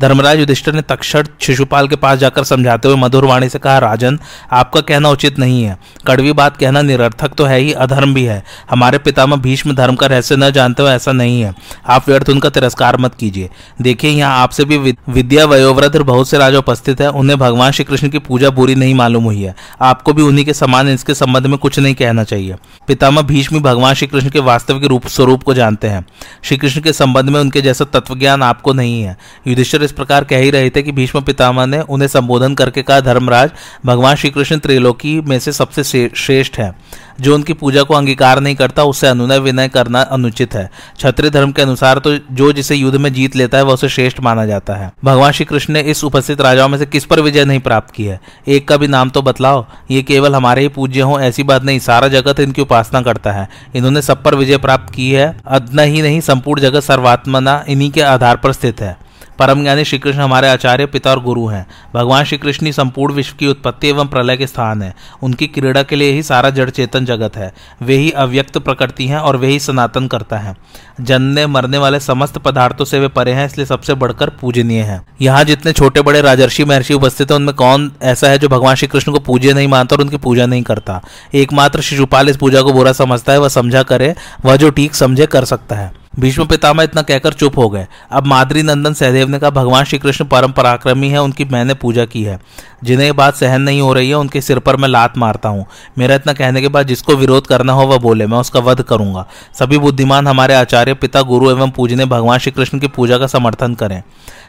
धर्मराज 0.00 0.38
युधिष्ठिर 0.38 0.74
ने 0.74 0.82
तक्षण 0.82 1.26
शिशुपाल 1.40 1.88
के 1.88 1.96
पास 1.96 2.18
जाकर 2.18 2.44
समझाते 2.44 2.88
हुए 2.88 2.96
मधुर 2.96 3.24
वाणी 3.24 3.48
से 3.48 3.58
कहा, 3.58 3.78
राजन, 3.78 4.18
आपका 4.52 4.80
कहना 4.80 5.08
उचित 5.08 5.38
नहीं 5.38 5.64
है। 5.64 5.78
कड़वी 6.06 6.32
बात 6.32 6.56
कहना 6.56 6.82
निरर्थक 6.82 7.34
तो 7.34 7.44
है 7.44 7.58
ही, 7.58 7.72
अधर्म 7.72 8.14
भी 8.14 8.24
है। 8.24 8.42
हमारे 8.70 8.98
पितामह 8.98 9.36
भीष्म 9.36 9.74
धर्म 9.74 9.94
का 9.94 10.06
रहस्य 10.06 10.36
न 10.36 10.50
जानते 10.50 10.82
हो, 10.82 10.88
ऐसा 10.88 11.12
नहीं 11.12 11.42
है। 11.42 11.54
आप 11.86 12.08
व्यर्थ 12.08 12.28
उनका 12.28 12.48
तिरस्कार 12.48 12.96
मत 12.96 13.14
कीजिए। 13.14 13.50
देखिए, 13.82 14.10
यहाँ 14.10 14.38
आपसे 14.38 14.64
भी 14.64 14.78
विद्या 15.08 15.44
वयोवृद्ध 15.44 15.96
बहुत 15.96 16.28
से 16.28 16.38
राजा 16.38 16.58
उपस्थित 16.58 17.00
है। 17.00 17.08
उन्हें 17.10 17.38
भगवान 17.38 17.72
श्री 17.72 17.84
कृष्ण 17.84 18.08
की 18.08 18.18
पूजा 18.18 18.50
बुरी 18.50 18.74
नहीं 18.74 18.94
मालूम 18.94 19.24
हुई 19.24 19.42
है। 19.42 19.54
आपको 19.80 20.12
भी 20.12 20.22
उन्हीं 20.22 20.44
के 20.44 20.54
समान 20.54 20.88
इसके 20.88 21.14
संबंध 21.14 21.46
में 21.46 21.58
कुछ 21.58 21.78
नहीं 21.78 21.94
कहना 21.94 22.24
चाहिए। 22.24 22.56
पितामह 22.86 23.22
भीष्म 23.22 23.60
भगवान 23.60 23.94
श्री 23.94 24.08
कृष्ण 24.08 24.30
के 24.30 24.38
वास्तविक 24.38 24.84
रूप 24.84 25.06
स्वरूप 25.06 25.42
को 25.42 25.54
जानते 25.54 25.88
हैं। 25.88 26.06
श्री 26.42 26.56
कृष्ण 26.56 26.80
के 26.80 26.92
संबंध 26.92 27.30
में 27.30 27.40
उनके 27.40 27.60
जैसा 27.60 27.84
तत्वज्ञान 27.84 28.42
आपको 28.42 28.72
नहीं 28.72 29.02
है। 29.02 29.16
युधिष्ठिर 29.46 29.89
इस 29.90 29.96
प्रकार 29.96 30.24
कह 30.24 30.38
ही 30.38 30.50
रहे 30.50 30.70
थे 30.70 30.82
कि 30.82 30.92
भीष्म 30.92 31.20
पितामह 31.20 31.66
ने 31.66 31.80
उन्हें 31.80 32.08
संबोधन 32.08 32.54
करके 32.54 32.82
कहा, 32.82 33.00
धर्मराज, 33.00 33.50
भगवान 33.86 34.16
श्री 34.16 34.30
कृष्ण 34.30 34.58
त्रिलोकी 34.58 35.20
में 35.20 35.38
से 35.38 35.52
सबसे 35.52 36.08
श्रेष्ठ 36.16 36.58
है। 36.58 36.74
जो 37.20 37.34
उनकी 37.34 37.52
पूजा 37.52 37.82
को 37.82 37.94
अंगीकार 37.94 38.40
नहीं 38.40 38.54
करता, 38.54 38.84
उससे 38.84 39.06
अनुनय 39.06 39.38
विनय 39.38 39.68
करना 39.68 40.00
अनुचित 40.02 40.54
है। 40.54 40.70
क्षत्रिय 40.96 41.30
धर्म 41.30 41.52
के 41.52 41.62
अनुसार 41.62 41.98
तो 41.98 42.16
जो 42.32 42.52
जिसे 42.52 42.74
युद्ध 42.74 42.98
में 42.98 43.12
जीत 43.12 43.36
लेता 43.36 43.58
है, 43.58 43.64
वह 43.64 43.74
उसे 43.74 43.88
श्रेष्ठ 43.88 44.20
माना 44.20 44.46
जाता 44.46 44.74
है। 44.74 44.92
भगवान 45.04 45.32
श्री 45.32 45.44
कृष्ण 45.44 45.72
ने 45.72 45.80
इस 45.80 46.04
उपस्थित 46.04 46.40
राजाओं 46.40 46.68
में 46.68 46.78
से 46.78 46.86
किस 46.86 47.04
पर 47.04 47.20
विजय 47.20 47.44
नहीं 47.44 47.60
प्राप्त 47.60 47.94
की 47.94 48.04
है? 48.04 48.20
एक 48.48 48.68
का 48.68 48.76
भी 48.76 48.86
नाम 48.86 49.10
तो 49.10 49.22
बतलाओ। 49.22 49.66
ये 49.90 50.02
केवल 50.02 50.34
हमारे 50.34 50.62
ही 50.62 50.68
पूज्य 50.68 51.00
हो, 51.00 51.20
ऐसी 51.20 51.42
बात 51.42 51.64
नहीं। 51.64 51.78
सारा 51.78 52.08
जगत 52.08 52.40
इनकी 52.40 52.62
उपासना 52.62 53.02
करता 53.02 53.32
है। 53.32 53.48
इन्होंने 53.74 54.02
सब 54.02 54.22
पर 54.22 54.34
विजय 54.34 54.56
प्राप्त 54.56 54.94
की 54.94 55.10
है। 55.10 55.36
अदना 55.46 55.82
ही 55.82 56.02
नहीं, 56.02 56.20
संपूर्ण 56.20 56.60
जगत 56.60 56.82
सर्वात्मना 56.82 57.64
इन्हीं 57.68 57.90
के 57.90 58.00
आधार 58.00 58.36
पर 58.36 58.52
स्थित 58.52 58.80
है। 58.80 59.09
परम 59.40 59.62
ज्ञानी 59.62 59.84
श्री 59.84 59.98
कृष्ण 59.98 60.20
हमारे 60.20 60.48
आचार्य 60.48 60.86
पिता 60.86 61.10
और 61.10 61.20
गुरु 61.20 61.46
हैं। 61.46 61.66
भगवान 61.94 62.24
श्री 62.24 62.38
कृष्ण 62.38 62.66
ही 62.66 62.72
संपूर्ण 62.72 63.14
विश्व 63.14 63.36
की 63.38 63.46
उत्पत्ति 63.46 63.88
एवं 63.88 64.06
प्रलय 64.06 64.36
के 64.36 64.46
स्थान 64.46 64.82
है। 64.82 64.94
उनकी 65.22 65.46
क्रीड़ा 65.46 65.82
के 65.82 65.96
लिए 65.96 66.12
ही 66.12 66.22
सारा 66.22 66.50
जड़ 66.50 66.70
चेतन 66.70 67.04
जगत 67.04 67.36
है। 67.36 67.52
वे 67.82 67.96
ही 67.96 68.10
अव्यक्त 68.10 68.58
प्रकृति 68.58 69.06
हैं 69.06 69.18
और 69.18 69.36
वे 69.36 69.46
ही 69.46 69.60
सनातन 69.60 70.06
करता 70.06 70.38
है। 70.38 70.56
जनने 71.00 71.46
मरने 71.46 71.78
वाले 71.78 72.00
समस्त 72.00 72.38
पदार्थों 72.38 72.84
से 72.84 73.00
वे 73.00 73.08
परे 73.08 73.32
हैं, 73.32 73.46
इसलिए 73.46 73.66
सबसे 73.66 73.94
बढ़कर 73.94 74.30
पूजनीय 74.30 74.82
है। 74.82 75.00
यहाँ 75.22 75.44
जितने 75.44 75.72
छोटे 75.72 76.02
बड़े 76.02 76.20
राजर्षि 76.20 76.64
महर्षि 76.64 76.94
उपस्थित 76.94 77.30
है, 77.30 77.36
उनमें 77.36 77.54
कौन 77.54 77.92
ऐसा 78.02 78.28
है 78.28 78.38
जो 78.38 78.48
भगवान 78.48 78.74
श्री 78.74 78.88
कृष्ण 78.88 79.12
को 79.12 79.18
पूज्य 79.18 79.52
नहीं 79.52 79.68
मानता 79.68 79.96
और 79.96 80.02
उनकी 80.02 80.16
पूजा 80.16 80.46
नहीं 80.46 80.62
करता? 80.62 81.00
एकमात्र 81.34 81.80
शिशुपाल 81.80 82.28
इस 82.28 82.36
पूजा 82.36 82.62
को 82.62 82.72
बुरा 82.72 82.92
समझता 82.92 83.32
है, 83.32 83.40
वह 83.40 83.48
समझा 83.48 83.82
करे, 83.82 84.14
वह 84.44 84.56
जो 84.56 84.70
ठीक 84.70 84.94
समझे 84.94 85.26
कर 85.26 85.44
सकता 85.44 85.76
है। 85.76 85.99
भीष्म 86.18 86.46
पितामह 86.46 86.82
इतना 86.82 87.02
कहकर 87.02 87.32
चुप 87.32 87.58
हो 87.58 87.70
गए। 87.70 87.86
अब 88.10 88.26
माद्री 88.26 88.62
नंदन 88.62 88.94
सहदेव 88.94 89.28
ने 89.28 89.38
कहा, 89.38 89.50
भगवान 89.50 89.84
श्री 89.84 89.98
कृष्ण 89.98 90.24
परम 90.24 90.52
पराक्रमी 90.52 91.08
है, 91.08 91.22
उनकी 91.22 91.44
मैंने 91.44 91.74
पूजा 91.74 92.04
की 92.04 92.22
है। 92.22 92.40
जिन्हें 92.84 93.06
ये 93.06 93.12
बात 93.12 93.34
सहन 93.34 93.62
नहीं 93.62 93.80
हो 93.80 93.92
रही 93.92 94.08
है, 94.08 94.14
उनके 94.14 94.40
सिर 94.40 94.58
पर 94.58 94.76
मैं 94.76 94.88
लात 94.88 95.18
मारता 95.18 95.48
हूँ। 95.48 95.66
मेरा 95.98 96.14
इतना 96.14 96.32
कहने 96.32 96.60
के 96.60 96.68
बाद 96.68 96.86
जिसको 96.86 97.16
विरोध 97.16 97.46
करना 97.46 97.72
हो, 97.72 97.82
वह 97.82 97.98
बोले, 97.98 98.26
मैं 98.26 98.38
उसका 98.38 98.60
वध 98.60 98.82
करूँगा। 98.82 99.26
सभी 99.58 99.78
बुद्धिमान 99.78 100.28
हमारे 100.28 100.54
आचार्य, 100.54 100.94
पिता, 100.94 101.22
गुरु 101.22 101.50
एवं 101.50 101.70
पूजने 101.70 102.04
भगवान 102.04 102.38
श्री 102.38 102.52
कृष्ण 102.52 102.78
की 102.78 102.86
पूजा 102.86 103.18
का 103.18 103.26
समर्थन 103.26 103.74
करें। 103.74 104.02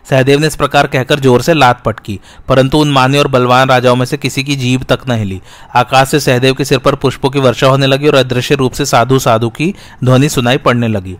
सहदेव 0.05 0.39
ने 0.39 0.47
इस 0.47 0.55
प्रकार 0.55 0.87
कहकर 0.87 1.19
ज़ोर 1.19 1.41
से 1.41 1.53
लात 1.53 1.81
पटकी, 1.83 2.19
परंतु 2.49 2.77
उन 2.77 2.91
मान्य 2.91 3.19
और 3.19 3.27
बलवान 3.27 3.69
राजाओं 3.69 3.95
में 3.95 4.05
से 4.05 4.17
किसी 4.17 4.43
की 4.43 4.55
जीव 4.55 4.83
तक 4.83 5.07
न 5.09 5.17
हिली। 5.19 5.41
आकाश 5.75 6.09
से 6.09 6.19
सहदेव 6.19 6.53
के 6.53 6.65
सिर 6.65 6.79
पर 6.79 6.95
पुष्पों 6.95 7.29
की 7.29 7.39
वर्षा 7.39 7.67
होने 7.67 7.87
लगी 7.87 8.07
और 8.07 8.15
अदृश्य 8.15 8.55
रूप 8.55 8.73
से 8.73 8.85
साधु 8.85 9.19
साधु 9.19 9.49
की 9.51 9.73
ध्वनि 10.03 10.29
सुनाई 10.29 10.57
पड़ने 10.59 10.87
लगी। 10.87 11.17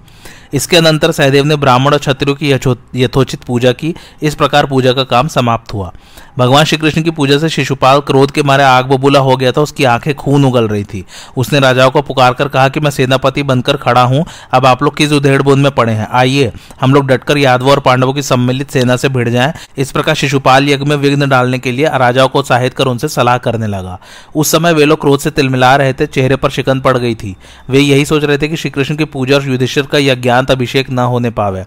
इसके 0.53 0.77
अनंतर 0.77 1.11
सहदेव 1.11 1.45
ने 1.45 1.55
ब्राह्मण 1.55 1.93
और 1.93 1.99
क्षत्रियों 1.99 2.35
की 2.35 2.51
यथोचित 2.95 3.43
पूजा 3.43 3.71
की। 3.71 3.93
इस 4.23 4.35
प्रकार 4.35 4.65
पूजा 4.65 4.93
का 4.93 5.03
काम 5.03 5.27
समाप्त 5.27 5.73
हुआ। 5.73 5.91
भगवान 6.37 6.65
श्री 6.65 6.77
कृष्ण 6.77 7.01
की 7.01 7.11
पूजा 7.11 7.37
से 7.37 7.49
शिशुपाल 7.49 7.99
क्रोध 7.99 8.31
के 8.31 8.43
मारे 8.43 8.63
आग 8.63 8.85
बबूला 8.85 9.19
हो 9.19 9.35
गया 9.37 9.51
था, 9.51 9.61
उसकी 9.61 9.83
आँखें 9.83 10.13
खून 10.15 10.45
उगल 10.45 10.67
रही 10.67 10.83
थी। 10.83 11.03
उसने 11.37 11.59
राजाओं 11.59 11.91
को 11.91 12.01
पुकार 12.01 12.33
कर 12.33 12.47
कहा 12.47 12.67
कि 12.69 12.79
मैं 12.79 12.91
सेनापति 12.91 13.43
बनकर 13.43 13.77
खड़ा 13.77 14.03
हूँ। 14.03 14.25
अब 14.53 14.65
आप 14.65 14.83
लोग 14.83 14.95
किस 14.97 15.11
उधेड़ 15.11 15.41
बुंद 15.41 15.63
में 15.63 15.71
पड़े 15.71 15.93
हैं? 15.93 16.07
आइए, 16.11 16.51
हम 16.81 16.93
लोग 16.93 17.07
डटकर 17.07 17.37
यादवों 17.37 17.71
और 17.71 17.79
पांडवों 17.79 18.13
की 18.13 18.21
सम्मिलित 18.21 18.71
सेना 18.71 18.95
से 18.95 19.09
भिड़ 19.09 19.29
जाएँ। 19.29 19.53
इस 19.77 19.91
प्रकार 19.91 20.15
शिशुपाल 20.15 20.69
यज्ञ 20.69 20.85
में 20.85 20.95
विघ्न 20.95 21.29
डालने 21.29 21.59
के 21.59 21.71
लिए 21.71 21.89
राजाओं 21.93 22.27
को 22.27 22.39
उत्साहित 22.39 22.73
कर 22.73 22.85
उनसे 22.85 23.07
सलाह 23.07 23.37
करने 23.37 23.67
लगा। 23.67 23.99
उस 24.35 24.51
समय 24.51 24.73
वे 24.73 24.85
लोग 24.85 25.01
क्रोध 25.01 25.19
से 25.19 25.29
तिलमिला 25.29 25.75
रहे 25.75 25.93
थे, 25.93 26.05
चेहरे 26.05 26.35
पर 26.35 26.49
शिकन 26.49 26.79
पड़ 26.79 26.97
गई 26.97 27.15
थी। 27.15 27.35
वे 27.69 27.79
यही 27.79 28.05
सोच 28.05 28.23
रहे 28.23 28.37
थे 28.37 28.47
कि 28.47 28.57
श्रीकृष्ण 28.57 28.95
की 28.95 29.05
पूजा 29.05 29.35
और 29.35 29.47
युधिष्ठिर 29.47 29.83
का 29.85 29.97
यज्ञांत 30.41 30.51
अभिषेक 30.51 30.89
न 30.89 30.99
होने 30.99 31.29
पावे। 31.29 31.65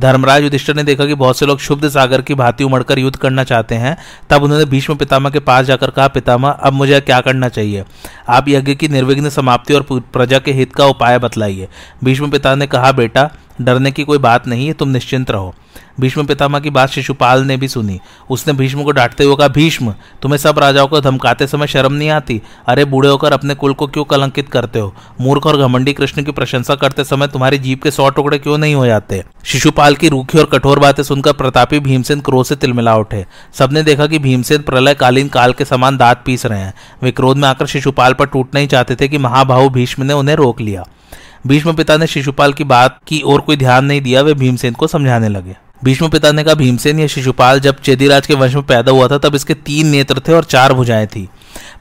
धर्मराज 0.00 0.42
युधिष्ठिर 0.42 0.76
ने 0.76 0.82
देखा 0.82 1.06
कि 1.06 1.14
बहुत 1.14 1.38
से 1.38 1.46
लोग 1.46 1.58
शुद्ध 1.58 1.88
सागर 1.88 2.22
की 2.22 2.34
भांति 2.34 2.64
उमड़कर 2.64 2.98
युद्ध 2.98 3.16
करना 3.16 3.44
चाहते 3.44 3.74
हैं। 3.74 3.96
तब 4.30 4.42
उन्होंने 4.42 4.64
भीष्म 4.64 4.94
पितामह 4.94 5.30
के 5.30 5.38
पास 5.38 5.66
जाकर 5.66 5.90
कहा, 5.90 6.08
पितामह, 6.08 6.50
अब 6.50 6.72
मुझे 6.72 7.00
क्या 7.00 7.20
करना 7.20 7.48
चाहिए? 7.48 7.84
आप 8.28 8.48
यज्ञ 8.48 8.74
की 8.74 8.88
निर्विघ्न 8.88 9.30
समाप्ति 9.30 9.74
और 9.74 9.86
प्रजा 9.92 10.38
के 10.38 10.52
हित 10.52 10.74
का 10.74 10.86
उपाय 10.86 11.18
बतलाइए। 11.18 11.68
भीष्म 12.04 12.30
पिता 12.30 12.54
ने 12.54 12.66
कहा, 12.66 12.92
बेटा, 12.92 13.30
डरने 13.60 13.90
की 13.90 14.04
कोई 14.04 14.18
बात 14.18 14.46
नहीं 14.46 14.66
है, 14.66 14.72
तुम 14.72 14.88
निश्चिंत 14.88 15.30
रहो। 15.30 15.54
भीष्म 16.00 16.26
पितामह 16.26 16.60
की 16.60 16.70
बात 16.70 16.88
शिशुपाल 16.88 17.42
ने 17.42 17.56
भी 17.56 17.68
सुनी। 17.68 18.00
उसने 18.30 18.52
भीष्म 18.52 18.82
को 18.82 18.90
डांटते 18.90 19.24
हुए 19.24 19.36
कहा, 19.36 19.48
भीष्म, 19.48 19.94
तुम्हें 20.22 20.38
सब 20.38 20.58
राजाओं 20.58 20.88
को 20.88 21.00
धमकाते 21.00 21.46
समय 21.46 21.66
शर्म 21.66 21.92
नहीं 21.92 22.10
आती? 22.10 22.42
अरे 22.66 22.84
बूढ़े 22.84 23.08
होकर 23.08 23.32
अपने 23.32 23.54
कुल 23.54 23.72
को 23.72 23.86
क्यों 23.86 24.04
कलंकित 24.04 24.48
करते 24.48 24.78
हो? 24.78 24.94
मूर्ख 25.20 25.46
और 25.46 25.56
घमंडी 25.56 25.92
कृष्ण 25.92 26.22
की 26.22 26.32
प्रशंसा 26.32 26.74
करते 26.74 27.04
समय 27.04 27.26
तुम्हारी 27.26 27.58
जीप 27.58 27.82
के 27.82 27.90
सौ 27.90 28.10
टुकड़े 28.10 28.38
क्यों 28.38 28.58
नहीं 28.58 28.74
हो 28.74 28.86
जाते? 28.86 29.24
शिशुपाल 29.44 29.94
की 29.94 30.08
रूखी 30.08 30.38
और 30.38 30.44
कठोर 30.44 30.78
बातें 30.78 31.02
सुनकर 31.02 31.32
प्रतापी 31.32 31.80
भीमसेन 31.80 32.20
क्रोध 32.20 32.46
से 32.46 32.56
तिलमिला 32.56 32.96
उठे। 32.96 33.26
सबने 33.54 33.82
देखा 33.82 34.06
कि 34.06 34.18
भीमसेन 34.18 34.62
प्रलयकालीन 34.62 35.28
काल 35.28 35.52
के 35.52 35.64
समान 35.64 35.96
दांत 35.96 36.22
पीस 36.26 36.46
रहे 36.46 36.60
हैं। 36.60 36.74
वे 37.02 37.10
क्रोध 37.10 37.36
में 37.36 37.48
आकर 37.48 37.66
शिशुपाल 37.66 38.12
पर 38.12 38.26
टूटना 38.26 38.60
ही 38.60 38.66
चाहते 38.66 38.96
थे 38.96 39.08
कि 39.08 39.18
महाभाव 39.18 39.68
भीष्म 39.68 40.02
ने 40.02 40.12
उन्हें 40.12 40.36
रोक 40.36 40.60
लिया। 40.60 40.84
भीष्म 41.46 41.72
पिता 41.72 41.96
ने 41.96 42.06
शिशुपाल 42.06 42.52
की 42.52 42.64
बात 42.64 42.98
की 43.06 43.22
ओर 43.24 43.40
कोई 43.40 43.56
ध्यान 43.56 43.84
नहीं 43.84 44.00
दिया, 44.00 44.22
वे 44.22 44.34
भीमसेन 44.34 44.72
को 44.72 44.86
समझाने 44.86 45.28
लगे। 45.28 45.56
भीष्म 45.84 46.08
पिता 46.08 46.32
ने 46.32 46.44
कहा, 46.44 46.54
भीमसेन 46.54 46.98
या 46.98 47.06
शिशुपाल, 47.06 47.60
जब 47.60 47.80
चेदीराज 47.80 48.26
के 48.26 48.34
वंश 48.34 48.54
में 48.54 48.62
पैदा 48.62 48.92
हुआ 48.92 49.08
था, 49.08 49.18
तब 49.18 49.34
इसके 49.34 49.54
तीन 49.54 49.86
नेत्र 49.86 50.20
थे 50.28 50.32
और 50.32 50.44
चार 50.44 50.72
भुजाएँ 50.72 51.06
थी। 51.06 51.28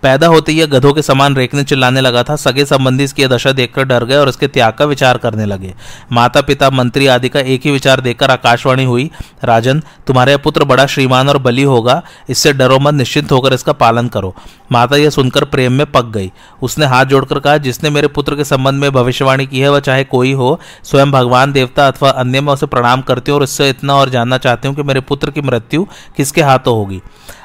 पैदा 0.03 0.27
होते 0.27 0.51
ही 0.51 0.65
गधों 0.67 0.93
के 0.93 1.01
समान 1.01 1.35
रेखने 1.35 1.63
चिल्लाने 1.63 2.01
लगा 2.01 2.23
था। 2.23 2.35
सगे 2.35 2.65
संबंधी 2.65 3.03
इसकी 3.03 3.27
दशा 3.27 3.51
देखकर 3.51 3.83
डर 3.83 4.05
गए 4.05 4.15
और 4.15 4.29
उसके 4.29 4.47
त्याग 4.47 4.73
का 4.73 4.85
विचार 4.85 5.17
करने 5.17 5.45
लगे। 5.45 5.73
माता 6.11 6.41
पिता 6.41 6.69
मंत्री 6.69 7.07
आदि 7.07 7.29
का 7.29 7.39
एक 7.39 7.61
ही 7.65 7.71
विचार 7.71 8.01
देखकर 8.01 8.31
आकाशवाणी 8.31 8.83
हुई, 8.83 9.09
राजन, 9.43 9.81
तुम्हारे 10.07 10.37
पुत्र 10.37 10.63
बड़ा 10.63 10.85
श्रीमान 10.85 11.29
और 11.29 11.37
बली 11.37 11.63
होगा। 11.63 12.01
इससे 12.29 12.53
डरो 12.53 12.79
मत, 12.79 12.93
निश्चिंत 12.93 13.31
होकर 13.31 13.53
इसका 13.53 13.73
पालन 13.73 14.07
करो। 14.07 14.35
माता 14.71 14.95
यह 14.95 15.09
सुनकर 15.09 15.43
प्रेम 15.43 15.73
में 15.73 15.85
पक 15.85 16.05
गई। 16.05 16.31
उसने 16.61 16.85
हाथ 16.85 17.05
जोड़कर 17.05 17.39
कहा, 17.39 17.57
जिसने 17.57 17.89
मेरे 17.89 18.07
पुत्र 18.07 18.35
के 18.35 18.43
संबंध 18.43 18.81
में 18.81 18.91
भविष्यवाणी 18.91 19.45
की 19.45 19.59
है, 19.59 19.69
वह 19.69 19.79
चाहे 19.79 20.03
कोई 20.03 20.33
हो, 20.33 20.59
स्वयं 20.83 21.11
भगवान, 21.11 21.51
देवता 21.51 21.87
अथवा 21.87 22.09
अन्य, 22.09 22.41
में 22.41 22.53
उसे 22.53 22.65
प्रणाम 22.65 23.01
करती 23.01 23.31
हूँ 23.31 23.37
और 23.37 23.43
इससे 23.43 23.69
इतना 23.69 23.95
और 23.95 24.09
जानना 24.09 24.37
चाहती 24.37 24.67
हूँ 24.67 24.75
कि 24.75 24.83
मेरे 24.83 24.99
पुत्र 24.99 25.31
की 25.31 25.41
मृत्यु 25.41 25.85
किसके 26.17 26.41
हाथों 26.41 26.75
होगी? 26.75 27.01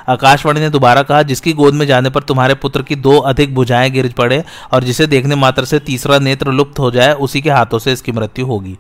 आकाशवाणी 0.08 0.60
ने 0.60 0.68
दोबारा 0.70 1.02
कहा, 1.02 1.22
जिसकी 1.22 1.52
गोद 1.52 1.74
में 1.74 1.86
जाने 1.86 2.10
पर 2.10 2.22
तुम्हारे 2.22 2.54
पुत्र 2.54 2.82
की 2.82 2.96
दो 2.96 3.16
अधिक 3.20 3.54
भुजाएँ 3.54 3.90
गिर 3.90 4.12
पड़े 4.18 4.42
और 4.72 4.84
जिसे 4.84 5.06
देखने 5.06 5.34
मात्र 5.34 5.64
से 5.64 5.78
तीसरा 5.78 6.18
नेत्र 6.18 6.52
लुप्त 6.52 6.78
हो 6.78 6.90
जाए, 6.90 7.12
उसी 7.12 7.40
के 7.40 7.50
हाथों 7.50 7.78
से 7.78 7.92
इसकी 7.92 8.12
मृत्यु 8.12 8.46
होगी। 8.46 8.76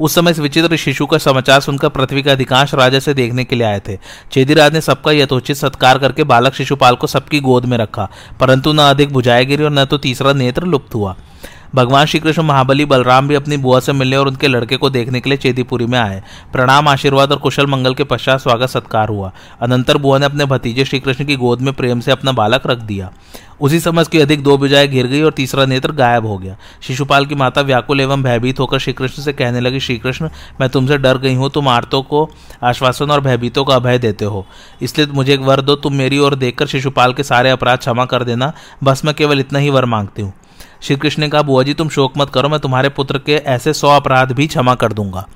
उस 0.00 0.14
समय 0.14 0.30
इस 0.30 0.38
विचित्र 0.38 0.76
शिशु 0.76 1.06
का 1.06 1.18
समाचार 1.18 1.60
सुनकर 1.60 1.88
पृथ्वी 1.88 2.22
के 2.22 2.30
अधिकांश 2.30 2.74
राजा 2.74 2.98
से 2.98 3.14
देखने 3.14 3.44
के 3.44 3.56
लिए 3.56 3.66
आए 3.66 3.80
थे। 3.88 3.98
चेदीराज 4.32 4.72
ने 4.72 4.80
सबका 4.80 5.12
यथोचित 5.12 5.56
सत्कार 5.56 5.98
करके 5.98 6.24
बालक 6.24 6.54
शिशुपाल 6.54 6.96
को 6.96 7.06
सबकी 7.06 7.40
गोद 7.40 7.64
में 7.64 7.76
रखा, 7.78 8.08
परंतु 8.40 8.72
न 8.72 8.78
अधिक 8.80 9.12
बुझाए 9.12 9.44
गिरी 9.44 9.64
और 9.64 9.70
न 9.70 9.84
तो 9.84 9.98
तीसरा 9.98 10.32
नेत्र 10.32 10.64
लुप्त 10.64 10.94
हुआ। 10.94 11.16
भगवान 11.74 12.06
श्री 12.06 12.20
कृष्ण 12.20 12.42
महाबली 12.42 12.84
बलराम 12.84 13.28
भी 13.28 13.34
अपनी 13.34 13.56
बुआ 13.56 13.80
से 13.80 13.92
मिलने 13.92 14.16
और 14.16 14.28
उनके 14.28 14.48
लड़के 14.48 14.76
को 14.76 14.90
देखने 14.90 15.20
के 15.20 15.30
लिए 15.30 15.38
चेदीपुरी 15.38 15.86
में 15.86 15.98
आए। 15.98 16.22
प्रणाम, 16.52 16.88
आशीर्वाद 16.88 17.32
और 17.32 17.38
कुशल 17.38 17.66
मंगल 17.66 17.94
के 17.94 18.04
पश्चात 18.04 18.40
स्वागत, 18.40 18.68
सत्कार 18.68 19.08
हुआ। 19.08 19.32
अनंतर 19.60 19.96
बुआ 19.96 20.18
ने 20.18 20.26
अपने 20.26 20.44
भतीजे 20.44 20.84
श्री 20.84 21.00
कृष्ण 21.00 21.24
की 21.24 21.36
गोद 21.36 21.60
में 21.60 21.72
प्रेम 21.74 22.00
से 22.00 22.12
अपना 22.12 22.32
बालक 22.32 22.66
रख 22.66 22.78
दिया। 22.78 23.12
उसी 23.60 23.80
समय 23.80 24.04
की 24.04 24.20
अधिक 24.20 24.42
दो 24.42 24.56
बिजाय 24.58 24.88
गिर 24.88 25.06
गई 25.06 25.22
और 25.22 25.32
तीसरा 25.32 25.66
नेत्र 25.66 25.92
गायब 25.92 26.26
हो 26.26 26.38
गया। 26.38 26.56
शिशुपाल 26.82 27.26
की 27.26 27.34
माता 27.34 27.60
व्याकुल 27.60 28.00
एवं 28.00 28.22
भयभीत 28.22 28.60
होकर 28.60 28.78
श्रीकृष्ण 28.78 29.22
से 29.22 29.32
कहने 29.32 29.60
लगी, 29.60 29.80
श्रीकृष्ण, 29.80 30.28
मैं 30.60 30.68
तुमसे 30.68 30.98
डर 30.98 31.18
गई 31.18 31.34
हूँ, 31.34 31.50
तुम 31.50 31.68
आरतों 31.68 32.02
को 32.02 32.30
आश्वासन 32.62 33.10
और 33.10 33.20
भयभीतों 33.20 33.64
का 33.64 33.74
अभय 33.74 33.98
देते 33.98 34.24
हो। 34.24 34.46
इसलिए 34.82 35.06
मुझे 35.06 35.34
एक 35.34 35.40
वर 35.40 35.60
दो, 35.60 35.76
तुम 35.76 35.94
मेरी 35.94 36.18
ओर 36.18 36.34
देखकर 36.34 36.66
शिशुपाल 36.66 37.12
के 37.12 37.22
सारे 37.22 37.50
अपराध 37.50 37.78
क्षमा 37.78 38.04
कर 38.04 38.24
देना। 38.24 38.52
बस 38.84 39.04
मैं 39.04 39.14
केवल 39.14 39.40
इतना 39.40 39.58
ही 39.58 39.70
वर 39.70 39.84
मांगती 39.84 40.22
हूँ। 40.22 40.32
श्री 40.80 40.96
कृष्ण 40.96 41.22
ने 41.22 41.28
कहा, 41.28 41.42
बुआ 41.42 41.62
जी, 41.62 41.74
तुम 41.74 41.88
शोक 41.88 42.12
मत 42.18 42.30
करो, 42.30 42.48
मैं 42.48 42.60
तुम्हारे 42.60 42.88
पुत्र 42.88 43.18
के 43.18 43.32
ऐसे 43.32 43.72
सौ 43.72 43.88
अपराध 43.88 44.32
भी 44.32 44.46
क्षमा 44.46 44.74
कर 44.74 44.92
दूँगा। 44.92 45.26